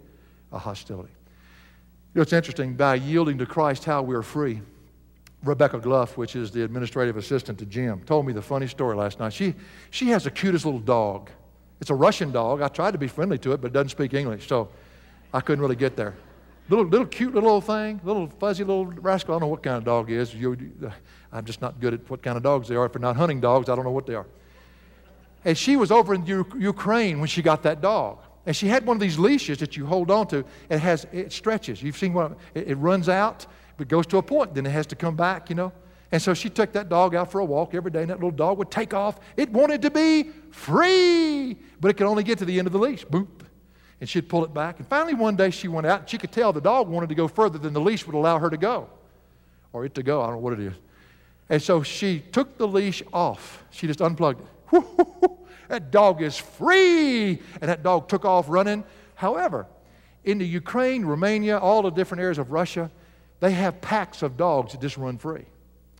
[0.51, 1.11] a hostility.
[2.13, 4.61] You know, it's interesting, by yielding to Christ, how we're free.
[5.43, 9.19] Rebecca Gluff, which is the administrative assistant to Jim, told me the funny story last
[9.19, 9.33] night.
[9.33, 9.53] She,
[9.91, 11.29] she has the cutest little dog.
[11.81, 12.61] It's a Russian dog.
[12.61, 14.69] I tried to be friendly to it, but it doesn't speak English, so
[15.33, 16.15] I couldn't really get there.
[16.69, 19.33] Little, little cute little old thing, little fuzzy little rascal.
[19.33, 20.33] I don't know what kind of dog is.
[20.33, 20.57] You,
[21.35, 22.85] I'm just not good at what kind of dogs they are.
[22.85, 24.25] If they're not hunting dogs, I don't know what they are.
[25.43, 28.19] And she was over in U- Ukraine when she got that dog.
[28.45, 30.45] And she had one of these leashes that you hold on to.
[30.69, 31.81] It has it stretches.
[31.81, 32.35] You've seen one.
[32.53, 33.45] It, it runs out,
[33.77, 34.53] but goes to a point.
[34.53, 35.49] Then it has to come back.
[35.49, 35.71] You know.
[36.11, 38.31] And so she took that dog out for a walk every day, and that little
[38.31, 39.19] dog would take off.
[39.35, 42.79] It wanted to be free, but it could only get to the end of the
[42.79, 43.05] leash.
[43.05, 43.27] Boop
[43.99, 44.79] and she'd pull it back.
[44.79, 47.15] And finally, one day she went out, and she could tell the dog wanted to
[47.15, 48.89] go further than the leash would allow her to go,
[49.73, 50.21] or it to go.
[50.21, 50.73] I don't know what it is.
[51.49, 53.63] And so she took the leash off.
[53.69, 54.81] She just unplugged it.
[55.69, 57.41] that dog is free.
[57.61, 58.83] And that dog took off running.
[59.15, 59.67] However,
[60.23, 62.89] in the Ukraine, Romania, all the different areas of Russia,
[63.39, 65.45] they have packs of dogs that just run free.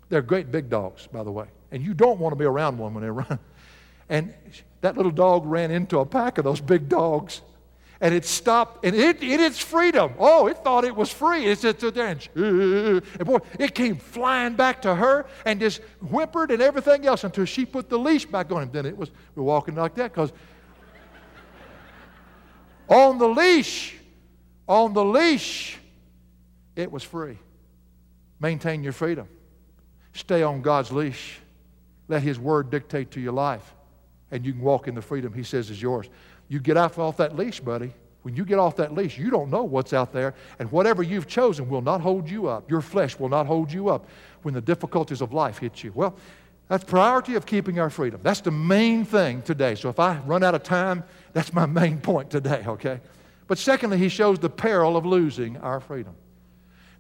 [0.10, 1.48] They're great big dogs, by the way.
[1.72, 3.40] And you don't want to be around one when they run.
[4.08, 4.36] And
[4.82, 7.42] that little dog ran into a pack of those big dogs
[8.02, 11.46] and it stopped, and it, in its freedom, oh, it thought it was free.
[11.46, 16.52] It said, there, and, and boy, it came flying back to her and just whimpered
[16.52, 18.72] and everything else until she put the leash back on him.
[18.72, 20.34] Then it was, we're walking like that because
[22.88, 23.96] on the leash,
[24.68, 25.80] on the leash,
[26.76, 27.38] it was free.
[28.40, 29.28] Maintain your freedom.
[30.14, 31.40] Stay on God's leash.
[32.08, 33.74] Let His word dictate to your life,
[34.32, 36.10] and you can walk in the freedom He says is yours.
[36.48, 37.92] You get off, off that leash, buddy.
[38.24, 41.28] When you get off that leash, you don't know what's out there, and whatever you've
[41.28, 42.70] chosen will not hold you up.
[42.70, 44.08] Your flesh will not hold you up
[44.42, 45.92] when the difficulties of life hit you.
[45.94, 46.16] Well,
[46.68, 48.20] that's priority of keeping our freedom.
[48.24, 49.76] That's the main thing today.
[49.76, 51.04] So if I run out of time,
[51.34, 53.00] that's my main point today, okay?
[53.48, 56.16] But secondly, he shows the peril of losing our freedom.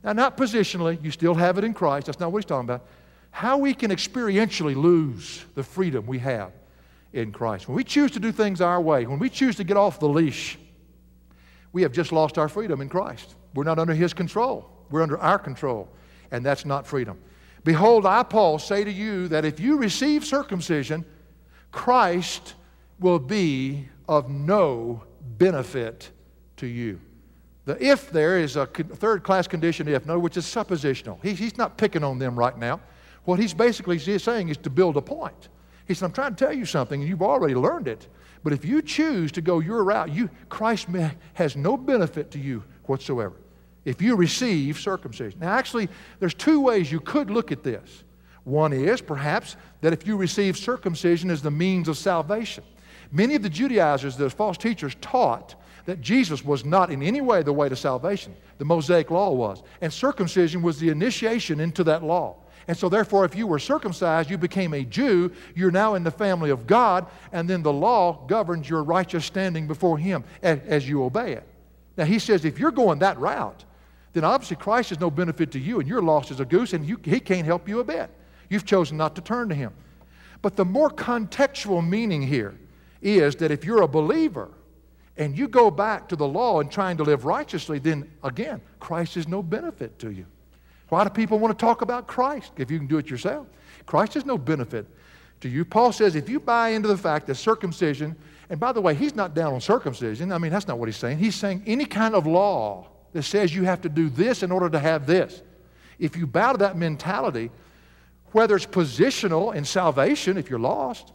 [0.04, 2.06] Now, not positionally, you still have it in Christ.
[2.06, 2.86] That's not what he's talking about.
[3.32, 6.52] How we can experientially lose the freedom we have
[7.16, 7.68] in Christ.
[7.68, 10.08] When we choose to do things our way, when we choose to get off the
[10.08, 10.60] leash,
[11.72, 13.36] we have just lost our freedom in Christ.
[13.54, 15.90] We're not under His control, we're under our control,
[16.32, 17.18] and that's not freedom.
[17.64, 21.04] Behold, I, Paul, say to you that if you receive circumcision,
[21.72, 22.54] Christ
[23.00, 25.04] will be of no
[25.38, 26.12] benefit
[26.58, 27.00] to you.
[27.64, 31.18] The if there is a third class condition if, no, which is suppositional.
[31.24, 32.82] He, he's not picking on them right now.
[33.24, 35.50] What he's basically saying is to build a point.
[35.88, 38.08] He said, I'm trying to tell you something, and you've already learned it.
[38.44, 40.88] But if you choose to go your route, you, Christ
[41.34, 43.36] has no benefit to you whatsoever.
[43.86, 45.40] If you receive circumcision.
[45.40, 48.04] Now, actually, there's two ways you could look at this.
[48.44, 52.64] One is perhaps that if you receive circumcision as the means of salvation.
[53.12, 57.44] Many of the Judaizers, the false teachers, taught that Jesus was not in any way
[57.44, 58.36] the way to salvation.
[58.58, 59.62] The Mosaic law was.
[59.82, 62.38] And circumcision was the initiation into that law.
[62.68, 65.32] And so, therefore, if you were circumcised, you became a Jew.
[65.54, 69.68] You're now in the family of God, and then the law governs your righteous standing
[69.68, 71.48] before Him as, as you obey it.
[71.96, 73.64] Now, He says if you're going that route,
[74.14, 76.86] then obviously Christ is no benefit to you, and you're lost as a goose, and
[76.86, 78.10] you, He can't help you a bit.
[78.50, 79.74] You've chosen not to turn to Him.
[80.42, 82.56] But the more contextual meaning here
[83.02, 84.50] is that if you're a believer,
[85.18, 89.18] and you go back to the law and trying to live righteously, then again, Christ
[89.18, 90.26] is no benefit to you.
[90.96, 93.48] Why do people want to talk about Christ if you can do it yourself?
[93.86, 94.88] Christ is no benefit
[95.42, 95.66] to you.
[95.66, 98.16] Paul says if you buy into the fact that circumcision,
[98.50, 100.32] and by the way, he's not down on circumcision.
[100.32, 101.18] I mean, that's not what he's saying.
[101.18, 104.70] He's saying any kind of law that says you have to do this in order
[104.70, 105.44] to have this.
[106.00, 107.52] If you bow to that mentality,
[108.32, 111.12] whether it's positional in salvation if you're lost,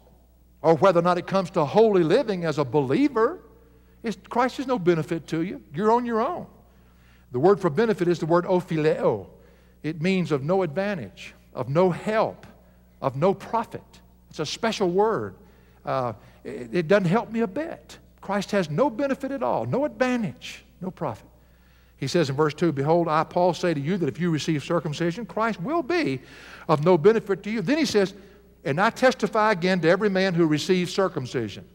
[0.61, 3.41] or whether or not it comes to holy living as a believer,
[4.29, 5.63] Christ is no benefit to you.
[5.75, 6.49] You're on your own.
[7.33, 9.27] The word for benefit is the word ophileo.
[9.83, 12.47] It means of no advantage, of no help,
[13.01, 13.83] of no profit.
[14.29, 15.35] It's a special word.
[15.85, 16.13] Uh,
[16.45, 17.99] it, it doesn't help me a bit.
[18.21, 21.27] Christ has no benefit at all, no advantage, no profit.
[21.97, 24.65] He says in verse 2 Behold, I, Paul, say to you that if you receive
[24.65, 26.21] circumcision, Christ will be
[26.69, 27.61] of no benefit to you.
[27.61, 28.15] Then he says,
[28.65, 31.67] And I testify again to every man who receives circumcision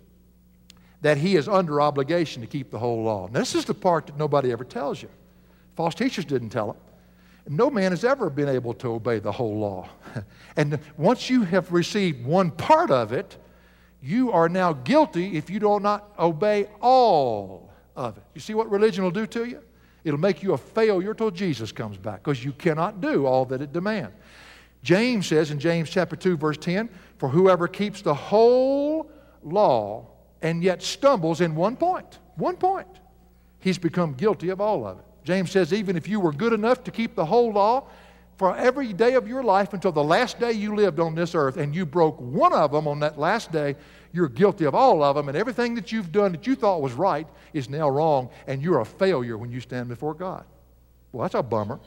[1.02, 3.28] that he is under obligation to keep the whole law.
[3.28, 5.10] Now, this is the part that nobody ever tells you.
[5.76, 6.78] False teachers didn't tell him.
[7.48, 9.90] No man has ever been able to obey the whole law.
[10.56, 13.38] and once you have received one part of it,
[14.02, 18.24] you are now guilty if you do not obey all of it.
[18.34, 19.62] You see what religion will do to you?
[20.04, 23.62] It'll make you a failure till Jesus comes back because you cannot do all that
[23.62, 24.14] it demands.
[24.84, 29.10] James says in James chapter 2 verse 10, for whoever keeps the whole
[29.44, 30.08] law
[30.44, 32.88] and yet stumbles in one point, one point,
[33.60, 35.05] he's become guilty of all of it.
[35.26, 37.84] James says, even if you were good enough to keep the whole law
[38.38, 41.58] for every day of your life until the last day you lived on this earth,
[41.58, 43.76] and you broke one of them on that last day,
[44.14, 46.94] you're guilty of all of them, and everything that you've done that you thought was
[46.94, 50.46] right is now wrong, and you're a failure when you stand before God.
[51.12, 51.80] Well, that's a bummer.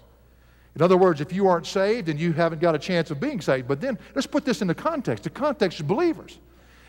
[0.75, 3.41] In other words, if you aren't saved, then you haven't got a chance of being
[3.41, 3.69] saved.
[3.69, 5.25] But then let's put this into context.
[5.25, 6.39] The context is believers.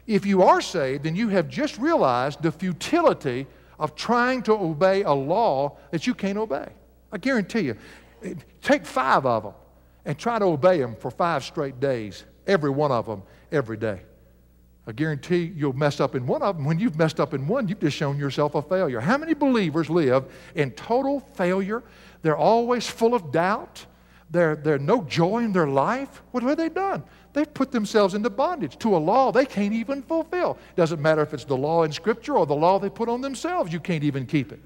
[0.08, 3.46] If you are saved, then you have just realized the futility
[3.80, 6.68] of trying to obey a law that you can't obey.
[7.12, 7.76] I guarantee you.
[8.62, 9.54] Take five of them
[10.06, 14.02] and try to obey them for five straight days, every one of them, every day.
[14.86, 16.66] I guarantee you'll mess up in one of them.
[16.66, 19.00] When you've messed up in one, you've just shown yourself a failure.
[19.00, 21.84] How many believers live in total failure?
[22.22, 23.86] They're always full of doubt.
[24.32, 26.22] They're, they're no joy in their life.
[26.32, 27.04] What have they done?
[27.34, 30.58] They've put themselves into bondage to a law they can't even fulfill.
[30.76, 33.72] Doesn't matter if it's the law in Scripture or the law they put on themselves,
[33.72, 34.60] you can't even keep it.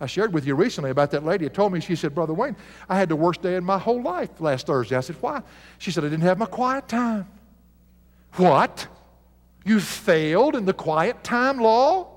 [0.00, 2.56] I shared with you recently about that lady who told me, she said, Brother Wayne,
[2.88, 4.96] I had the worst day in my whole life last Thursday.
[4.96, 5.40] I said, Why?
[5.78, 7.28] She said, I didn't have my quiet time.
[8.34, 8.88] What?
[9.64, 12.08] You failed in the quiet time law?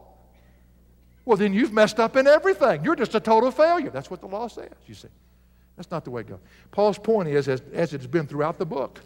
[1.23, 2.83] Well, then you've messed up in everything.
[2.83, 3.89] You're just a total failure.
[3.89, 5.09] That's what the law says, you see.
[5.75, 6.39] That's not the way it goes.
[6.71, 9.01] Paul's point is, as, as it's been throughout the book,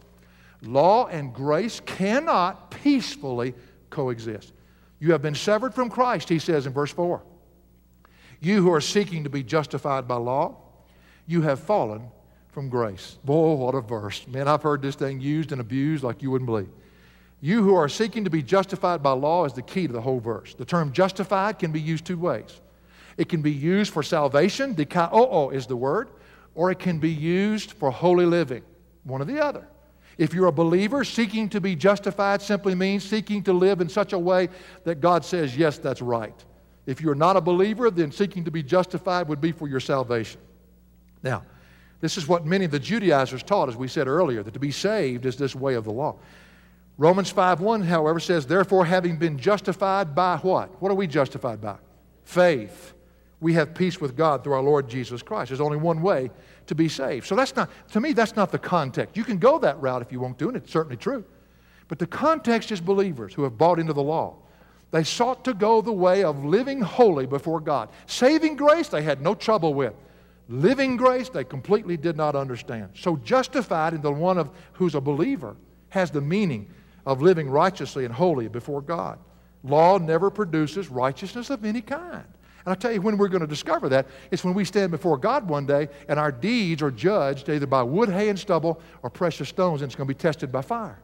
[0.61, 3.53] Law and grace cannot peacefully
[3.89, 4.53] coexist.
[4.99, 7.21] You have been severed from Christ, he says in verse 4.
[8.39, 10.57] You who are seeking to be justified by law,
[11.25, 12.09] you have fallen
[12.49, 13.17] from grace.
[13.23, 14.27] Boy, what a verse.
[14.27, 16.69] Man, I've heard this thing used and abused like you wouldn't believe.
[17.39, 20.19] You who are seeking to be justified by law is the key to the whole
[20.19, 20.53] verse.
[20.53, 22.61] The term justified can be used two ways.
[23.17, 26.09] It can be used for salvation, dikaiō is the word,
[26.53, 28.63] or it can be used for holy living,
[29.03, 29.67] one or the other.
[30.21, 34.13] If you're a believer, seeking to be justified simply means seeking to live in such
[34.13, 34.49] a way
[34.83, 36.35] that God says, yes, that's right.
[36.85, 40.39] If you're not a believer, then seeking to be justified would be for your salvation.
[41.23, 41.41] Now,
[42.01, 44.69] this is what many of the Judaizers taught, as we said earlier, that to be
[44.69, 46.17] saved is this way of the law.
[46.99, 50.79] Romans 5:1, however, says, Therefore, having been justified by what?
[50.79, 51.77] What are we justified by?
[52.25, 52.93] Faith.
[53.39, 55.49] We have peace with God through our Lord Jesus Christ.
[55.49, 56.29] There's only one way
[56.67, 57.27] to be saved.
[57.27, 59.17] So that's not, to me, that's not the context.
[59.17, 61.23] You can go that route if you want to, and it's certainly true.
[61.87, 64.37] But the context is believers who have bought into the law.
[64.91, 67.89] They sought to go the way of living holy before God.
[68.05, 69.93] Saving grace, they had no trouble with.
[70.49, 72.89] Living grace, they completely did not understand.
[72.95, 75.55] So, justified in the one of who's a believer
[75.89, 76.69] has the meaning
[77.05, 79.17] of living righteously and holy before God.
[79.63, 82.25] Law never produces righteousness of any kind.
[82.65, 85.17] And I tell you, when we're going to discover that, it's when we stand before
[85.17, 89.09] God one day and our deeds are judged either by wood, hay, and stubble or
[89.09, 90.99] precious stones, and it's going to be tested by fire.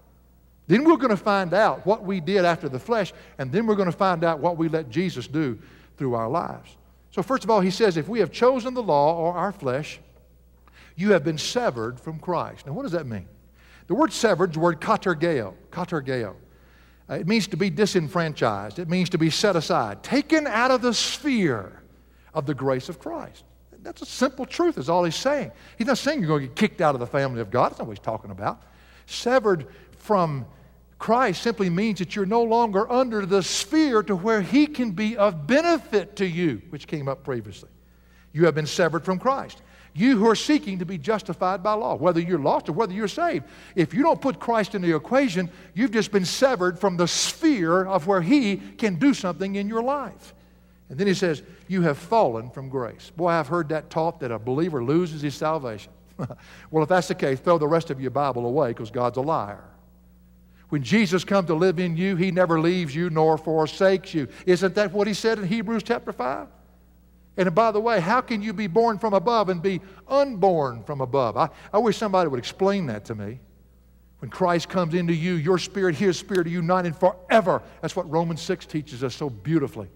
[0.68, 3.76] Then we're going to find out what we did after the flesh, and then we're
[3.76, 5.58] going to find out what we let Jesus do
[5.98, 6.78] through our lives.
[7.12, 10.00] So, first of all, he says, if we have chosen the law or our flesh,
[10.96, 12.68] you have been severed from Christ.
[12.68, 13.28] Now, what does that mean?
[13.88, 15.54] The word severed is the word katergeo.
[15.72, 16.36] Katergeo.
[17.10, 18.80] Uh, it means to be disenfranchised.
[18.80, 21.82] It means to be set aside, taken out of the sphere
[22.34, 23.44] of the grace of Christ.
[23.84, 25.52] That's a simple truth, is all he's saying.
[25.78, 27.70] He's not saying you're going to get kicked out of the family of God.
[27.70, 28.62] That's not what he's talking about.
[29.06, 30.46] Severed from
[31.00, 35.16] Christ simply means that you're no longer under the sphere to where he can be
[35.16, 37.70] of benefit to you, which came up previously.
[38.34, 39.62] You have been severed from Christ.
[39.98, 43.08] You who are seeking to be justified by law, whether you're lost or whether you're
[43.08, 43.46] saved.
[43.76, 47.84] If you don't put Christ in the equation, you've just been severed from the sphere
[47.84, 50.36] of where He can do something in your life.
[50.90, 53.12] And then He says, You have fallen from grace.
[53.18, 55.92] Boy, I've heard that taught that a believer loses his salvation.
[56.70, 59.22] well, if that's the case, throw the rest of your Bible away because God's a
[59.22, 59.64] liar.
[60.70, 64.28] When Jesus comes to live in you, He never leaves you nor forsakes you.
[64.46, 66.50] Isn't that what He said in Hebrews chapter 5?
[67.38, 71.02] And by the way, how can you be born from above and be unborn from
[71.02, 71.38] above?
[71.38, 73.40] I, I wish somebody would explain that to me.
[74.20, 77.62] When Christ comes into you, your spirit, his spirit are united forever.
[77.82, 79.88] That's what Romans 6 teaches us so beautifully.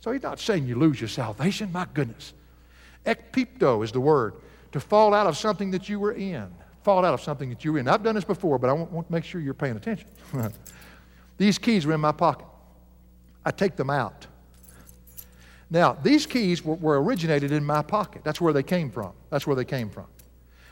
[0.00, 1.72] So he's not saying you lose your salvation.
[1.72, 2.34] My goodness.
[3.04, 4.34] Ekpipto is the word.
[4.72, 6.46] To fall out of something that you were in.
[6.84, 7.88] Fall out of something that you were in.
[7.88, 10.08] I've done this before, but I want, to make sure you're paying attention.
[11.38, 12.46] These keys were in my pocket.
[13.44, 14.26] I take them out.
[15.70, 18.22] Now, these keys were, were, originated in my pocket.
[18.24, 19.12] That's where they came from.
[19.30, 20.06] That's where they came from.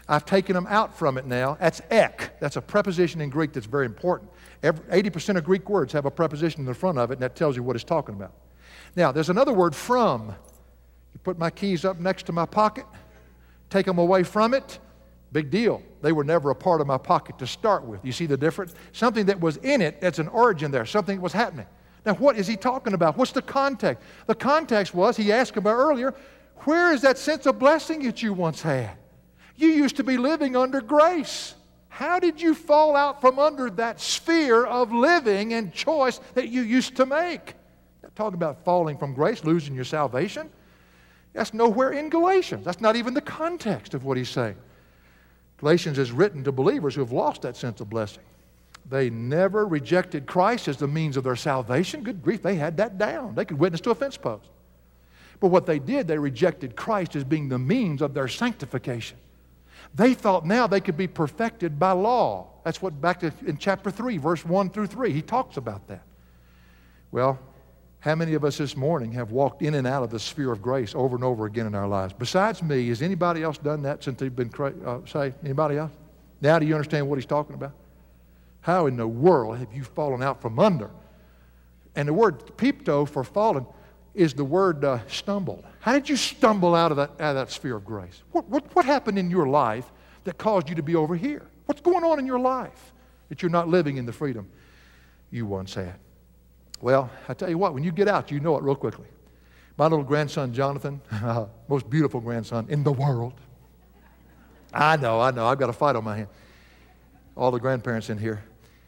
[0.09, 1.57] I've taken them out from it now.
[1.61, 2.39] That's ek.
[2.41, 4.31] That's a preposition in Greek that's very important.
[4.63, 7.37] Every, 80% of Greek words have a preposition in the front of it, and that
[7.37, 8.33] tells you what it's talking about.
[8.95, 10.29] Now, there's another word, from.
[10.29, 12.87] You put my keys up next to my pocket,
[13.69, 14.79] take them away from it,
[15.33, 15.83] big deal.
[16.01, 18.05] They were never a part of my pocket to start with.
[18.05, 18.75] You see the difference?
[18.93, 21.67] Something that was in it, that's an origin there, something that was happening.
[22.07, 23.17] Now, what is he talking about?
[23.17, 24.03] What's the context?
[24.27, 26.15] The context was, he asked about earlier,
[26.59, 28.97] where is that sense of blessing that you once had?
[29.57, 31.55] You used to be living under grace.
[31.89, 36.63] How did you fall out from under that sphere of living and choice that you
[36.63, 37.55] used to make?
[38.15, 40.49] Talking about falling from grace, losing your salvation.
[41.33, 42.65] That's nowhere in Galatians.
[42.65, 44.57] That's not even the context of what he's saying.
[45.59, 48.23] Galatians is written to believers who have lost that sense of blessing.
[48.89, 52.03] They never rejected Christ as the means of their salvation.
[52.03, 53.35] Good grief, they had that down.
[53.35, 54.49] They could witness to a fence post.
[55.41, 59.19] But what they did, they rejected Christ as being the means of their sanctification.
[59.95, 62.49] They thought now they could be perfected by law.
[62.65, 66.03] That's what back to, in chapter 3, verse 1 through 3, he talks about that.
[67.11, 67.39] Well,
[68.01, 70.63] how many of us this morning have walked in and out of the sphere of
[70.63, 72.15] grace over and over again in our lives?
[72.17, 74.53] Besides me, has anybody else done that since they've been
[74.85, 75.37] uh, saved?
[75.45, 75.93] Anybody else?
[76.41, 77.73] Now do you understand what he's talking about?
[78.67, 80.91] How in the world have you fallen out from under?
[81.95, 83.65] And the word pipto for fallen
[84.13, 85.65] is the word uh, stumbled.
[85.79, 88.25] How did you stumble out of that, out of that sphere of grace?
[88.33, 89.93] What, what, what happened in your life
[90.25, 91.47] that caused you to be over here?
[91.67, 92.93] What's going on in your life
[93.29, 94.49] that you're not living in the freedom
[95.31, 95.95] you once had?
[96.81, 99.07] Well, I tell you what, when you get out, you know it real quickly.
[99.77, 101.01] My little grandson, Jonathan,
[101.69, 103.35] most beautiful grandson in the world.
[104.75, 106.29] I know, I know, I've got a fight on my hand.
[107.37, 108.43] All the grandparents in here.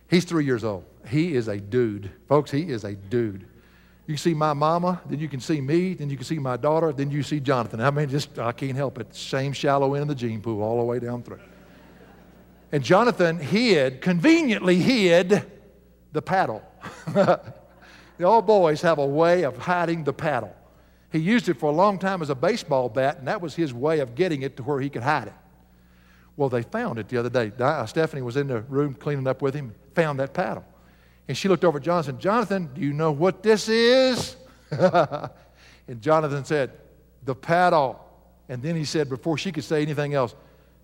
[0.09, 0.85] He's three years old.
[1.07, 2.11] He is a dude.
[2.29, 3.47] Folks, he is a dude.
[4.07, 6.93] You see my mama, then you can see me, then you can see my daughter,
[6.95, 7.81] then you see Jonathan.
[7.81, 9.15] I mean, just, I can't help it.
[9.15, 11.41] Same shallow end of the gene pool all the way down through.
[12.73, 15.45] And Jonathan hid, conveniently hid,
[16.13, 16.63] the paddle.
[17.07, 20.55] the old boys have a way of hiding the paddle.
[21.13, 23.75] He used it for a long time as a baseball bat, and that was his
[23.75, 25.35] way of getting it to where he could hide it.
[26.39, 27.51] Well, they found it the other day.
[27.59, 30.65] Uh, Stephanie was in the room cleaning up with him, found that paddle.
[31.27, 32.21] And she looked over at Jonathan.
[32.21, 34.37] Jonathan, do you know what this is?
[34.71, 36.71] and Jonathan said,
[37.25, 38.05] The paddle.
[38.49, 40.35] And then he said, before she could say anything else,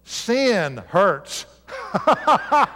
[0.03, 1.47] Sin hurts.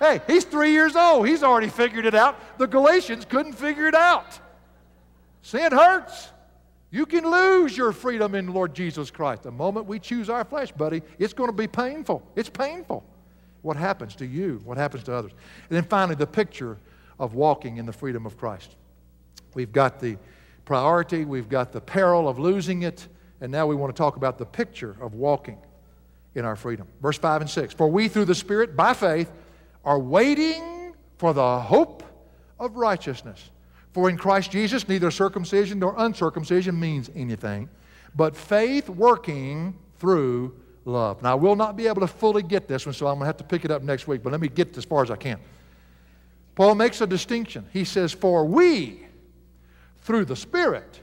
[0.00, 1.28] hey, he's three years old.
[1.28, 2.58] He's already figured it out.
[2.58, 4.40] The Galatians couldn't figure it out.
[5.42, 6.30] Sin hurts.
[6.90, 9.44] You can lose your freedom in Lord Jesus Christ.
[9.44, 12.22] The moment we choose our flesh, buddy, it's going to be painful.
[12.34, 13.04] It's painful.
[13.62, 14.60] What happens to you?
[14.64, 15.32] What happens to others?
[15.68, 16.78] And then finally, the picture
[17.18, 18.74] of walking in the freedom of Christ.
[19.54, 20.16] We've got the
[20.64, 23.06] priority, we've got the peril of losing it,
[23.40, 25.58] and now we want to talk about the picture of walking
[26.34, 26.88] in our freedom.
[27.00, 29.30] Verse 5 and 6 For we through the Spirit, by faith,
[29.84, 32.02] are waiting for the hope
[32.58, 33.50] of righteousness.
[33.92, 37.68] For in Christ Jesus, neither circumcision nor uncircumcision means anything,
[38.14, 41.22] but faith working through love.
[41.22, 43.26] Now, I will not be able to fully get this one, so I'm going to
[43.26, 45.16] have to pick it up next week, but let me get as far as I
[45.16, 45.38] can.
[46.54, 47.66] Paul makes a distinction.
[47.72, 49.06] He says, For we,
[50.02, 51.00] through the Spirit,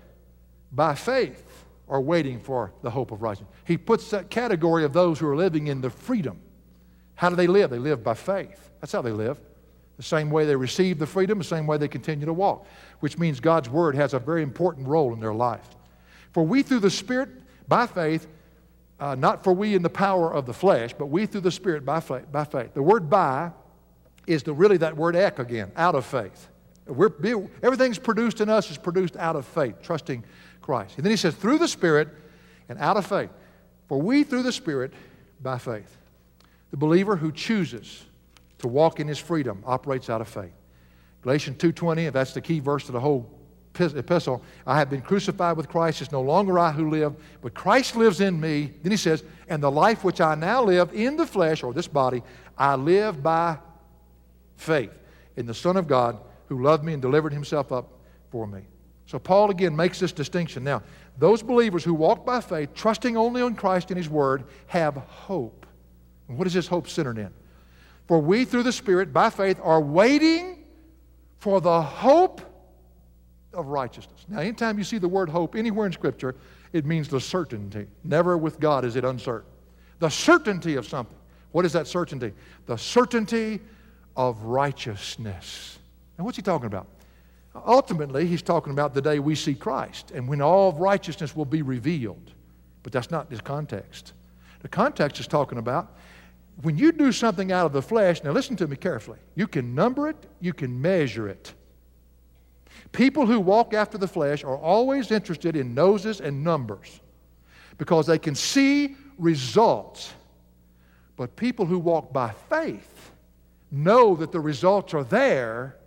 [0.71, 3.51] by faith, are waiting for the hope of righteousness.
[3.65, 6.39] He puts that category of those who are living in the freedom.
[7.15, 7.69] How do they live?
[7.69, 8.69] They live by faith.
[8.81, 9.39] That's how they live.
[9.97, 12.67] The same way they receive the freedom, the same way they continue to walk,
[12.99, 15.67] which means God's Word has a very important role in their life.
[16.33, 17.29] For we, through the Spirit,
[17.67, 18.27] by faith,
[18.99, 21.83] uh, not for we in the power of the flesh, but we through the Spirit
[21.83, 22.31] by faith.
[22.31, 22.73] By faith.
[22.73, 23.51] The word by
[24.27, 26.49] is the, really that word ek again, out of faith.
[26.85, 27.11] We're,
[27.63, 30.23] everything's produced in us is produced out of faith, trusting
[30.61, 30.97] Christ.
[30.97, 32.09] And then he says, through the Spirit
[32.69, 33.29] and out of faith.
[33.87, 34.93] For we through the Spirit
[35.41, 35.97] by faith.
[36.71, 38.03] The believer who chooses
[38.59, 40.53] to walk in his freedom operates out of faith.
[41.21, 43.29] Galatians 2.20, that's the key verse to the whole
[43.79, 44.41] epistle.
[44.65, 46.01] I have been crucified with Christ.
[46.01, 48.73] It's no longer I who live, but Christ lives in me.
[48.81, 51.87] Then he says, and the life which I now live in the flesh, or this
[51.87, 52.23] body,
[52.57, 53.57] I live by
[54.55, 54.91] faith
[55.35, 57.99] in the Son of God who loved me and delivered himself up
[58.31, 58.61] for me.
[59.05, 60.63] So Paul again makes this distinction.
[60.63, 60.83] Now,
[61.17, 65.65] those believers who walk by faith, trusting only on Christ and his word, have hope.
[66.27, 67.31] And what is this hope centered in?
[68.07, 70.63] For we, through the Spirit, by faith, are waiting
[71.39, 72.41] for the hope
[73.53, 74.25] of righteousness.
[74.29, 76.35] Now, anytime you see the word hope anywhere in Scripture,
[76.73, 77.87] it means the certainty.
[78.03, 79.49] Never with God is it uncertain.
[79.99, 81.17] The certainty of something.
[81.51, 82.33] What is that certainty?
[82.65, 83.59] The certainty
[84.15, 85.79] of righteousness.
[86.17, 86.87] Now, what's he talking about?
[87.65, 91.61] Ultimately, he's talking about the day we see Christ and when all righteousness will be
[91.61, 92.31] revealed.
[92.83, 94.13] But that's not his context.
[94.61, 95.95] The context is talking about
[96.61, 99.19] when you do something out of the flesh, now listen to me carefully.
[99.35, 101.53] You can number it, you can measure it.
[102.91, 106.99] People who walk after the flesh are always interested in noses and numbers
[107.77, 110.13] because they can see results.
[111.15, 113.11] But people who walk by faith
[113.71, 115.77] know that the results are there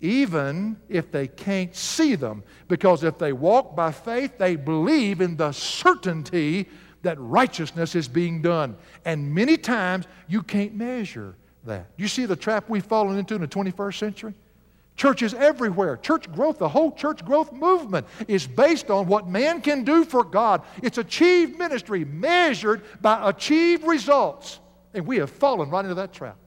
[0.00, 2.42] even if they can't see them.
[2.68, 6.68] Because if they walk by faith, they believe in the certainty
[7.06, 8.76] that righteousness is being done.
[9.04, 11.34] And many times you can't measure
[11.64, 11.86] that.
[11.96, 14.34] You see the trap we've fallen into in the 21st century?
[14.96, 19.84] Churches everywhere, church growth, the whole church growth movement is based on what man can
[19.84, 20.62] do for God.
[20.82, 24.58] It's achieved ministry measured by achieved results.
[24.94, 26.38] And we have fallen right into that trap.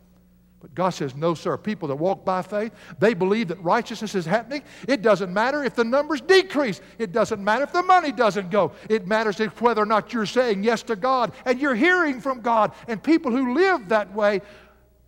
[0.61, 1.57] But God says, no, sir.
[1.57, 4.63] People that walk by faith, they believe that righteousness is happening.
[4.87, 6.81] It doesn't matter if the numbers decrease.
[6.97, 8.73] It doesn't matter if the money doesn't go.
[8.89, 12.41] It matters if whether or not you're saying yes to God and you're hearing from
[12.41, 12.73] God.
[12.87, 14.41] And people who live that way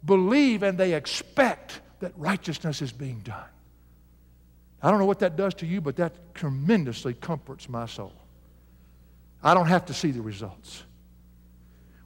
[0.05, 3.43] believe and they expect that righteousness is being done.
[4.81, 8.13] I don't know what that does to you, but that tremendously comforts my soul.
[9.43, 10.83] I don't have to see the results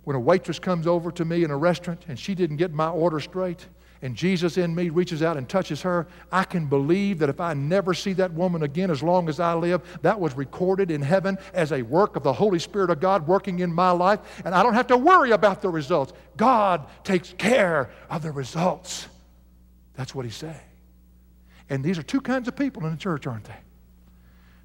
[0.05, 2.87] when a waitress comes over to me in a restaurant and she didn't get my
[2.87, 3.65] order straight,
[4.01, 7.55] and Jesus in me reaches out and touches her, I can believe that if I
[7.55, 11.39] never see that woman again as long as I live, that was recorded in heaven
[11.53, 14.61] as a work of the Holy Spirit of God working in my life, and I
[14.61, 16.13] don't have to worry about the results.
[16.37, 19.07] God takes care of the results.
[19.95, 20.55] That's what he's saying.
[21.69, 23.57] And these are two kinds of people in the church, aren't they?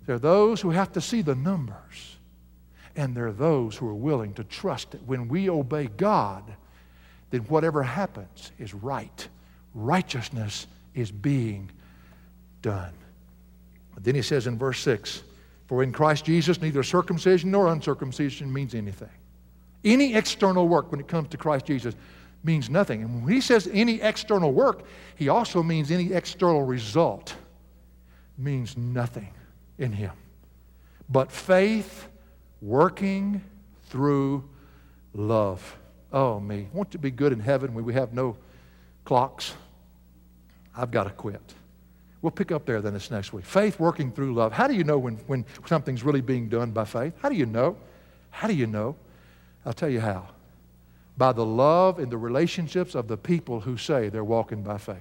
[0.04, 2.18] There are those who have to see the numbers
[3.00, 6.44] and there are those who are willing to trust that when we obey God,
[7.30, 9.26] then whatever happens is right.
[9.74, 11.70] Righteousness is being
[12.60, 12.92] done.
[13.98, 15.22] Then he says in verse 6
[15.66, 19.08] For in Christ Jesus, neither circumcision nor uncircumcision means anything.
[19.82, 21.94] Any external work when it comes to Christ Jesus
[22.44, 23.02] means nothing.
[23.02, 24.82] And when he says any external work,
[25.16, 27.34] he also means any external result
[28.36, 29.32] means nothing
[29.78, 30.12] in him.
[31.08, 32.09] But faith
[32.60, 33.42] working
[33.88, 34.48] through
[35.14, 35.76] love.
[36.12, 36.68] Oh, me.
[36.72, 38.36] Want to be good in heaven when we have no
[39.04, 39.54] clocks?
[40.76, 41.40] I've got to quit.
[42.22, 43.44] We'll pick up there then this next week.
[43.44, 44.52] Faith working through love.
[44.52, 47.14] How do you know when, when something's really being done by faith?
[47.22, 47.76] How do you know?
[48.30, 48.96] How do you know?
[49.64, 50.28] I'll tell you how.
[51.16, 54.96] By the love and the relationships of the people who say they're walking by faith.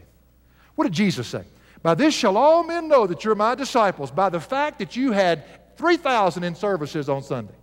[0.75, 1.43] What did Jesus say?
[1.81, 5.11] By this shall all men know that you're my disciples, by the fact that you
[5.11, 5.43] had
[5.79, 7.55] 3,000 in services on Sunday.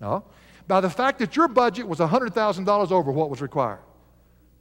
[0.00, 0.24] No.
[0.66, 3.78] By the fact that your budget was $100,000 over what was required.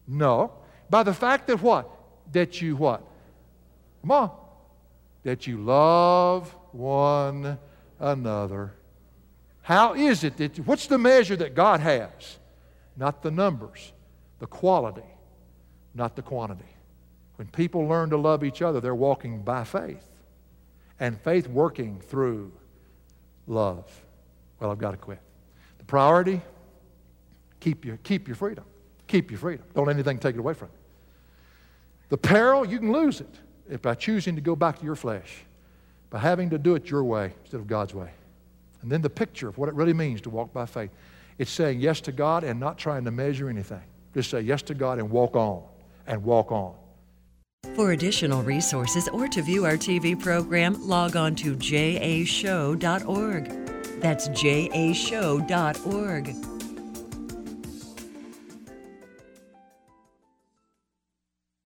[0.08, 0.54] No.
[0.90, 1.90] By the fact that what?
[2.32, 3.02] That you what?
[4.02, 4.32] Come on.
[5.24, 7.58] that you love one
[8.00, 8.74] another.
[9.64, 12.38] How is it that, what's the measure that God has?
[12.96, 13.92] Not the numbers,
[14.38, 15.02] the quality,
[15.96, 16.64] not the quantity.
[17.38, 20.08] When people learn to love each other, they're walking by faith.
[21.00, 22.54] And faith working through
[23.48, 23.86] love.
[24.60, 25.20] Well, I've got to quit.
[25.78, 26.42] The priority
[27.60, 28.64] keep your, keep your freedom.
[29.08, 29.66] Keep your freedom.
[29.76, 30.80] Don't let anything take it away from you.
[32.10, 33.36] The peril, you can lose it
[33.70, 35.44] if by choosing to go back to your flesh,
[36.10, 38.12] by having to do it your way instead of God's way.
[38.82, 40.92] And then the picture of what it really means to walk by faith.
[41.38, 43.82] It's saying yes to God and not trying to measure anything.
[44.14, 45.64] Just say yes to God and walk on
[46.08, 46.76] and walk on.
[47.74, 52.82] For additional resources or to view our TV program, log on to jashow.org.
[54.00, 54.96] That's jashow.org.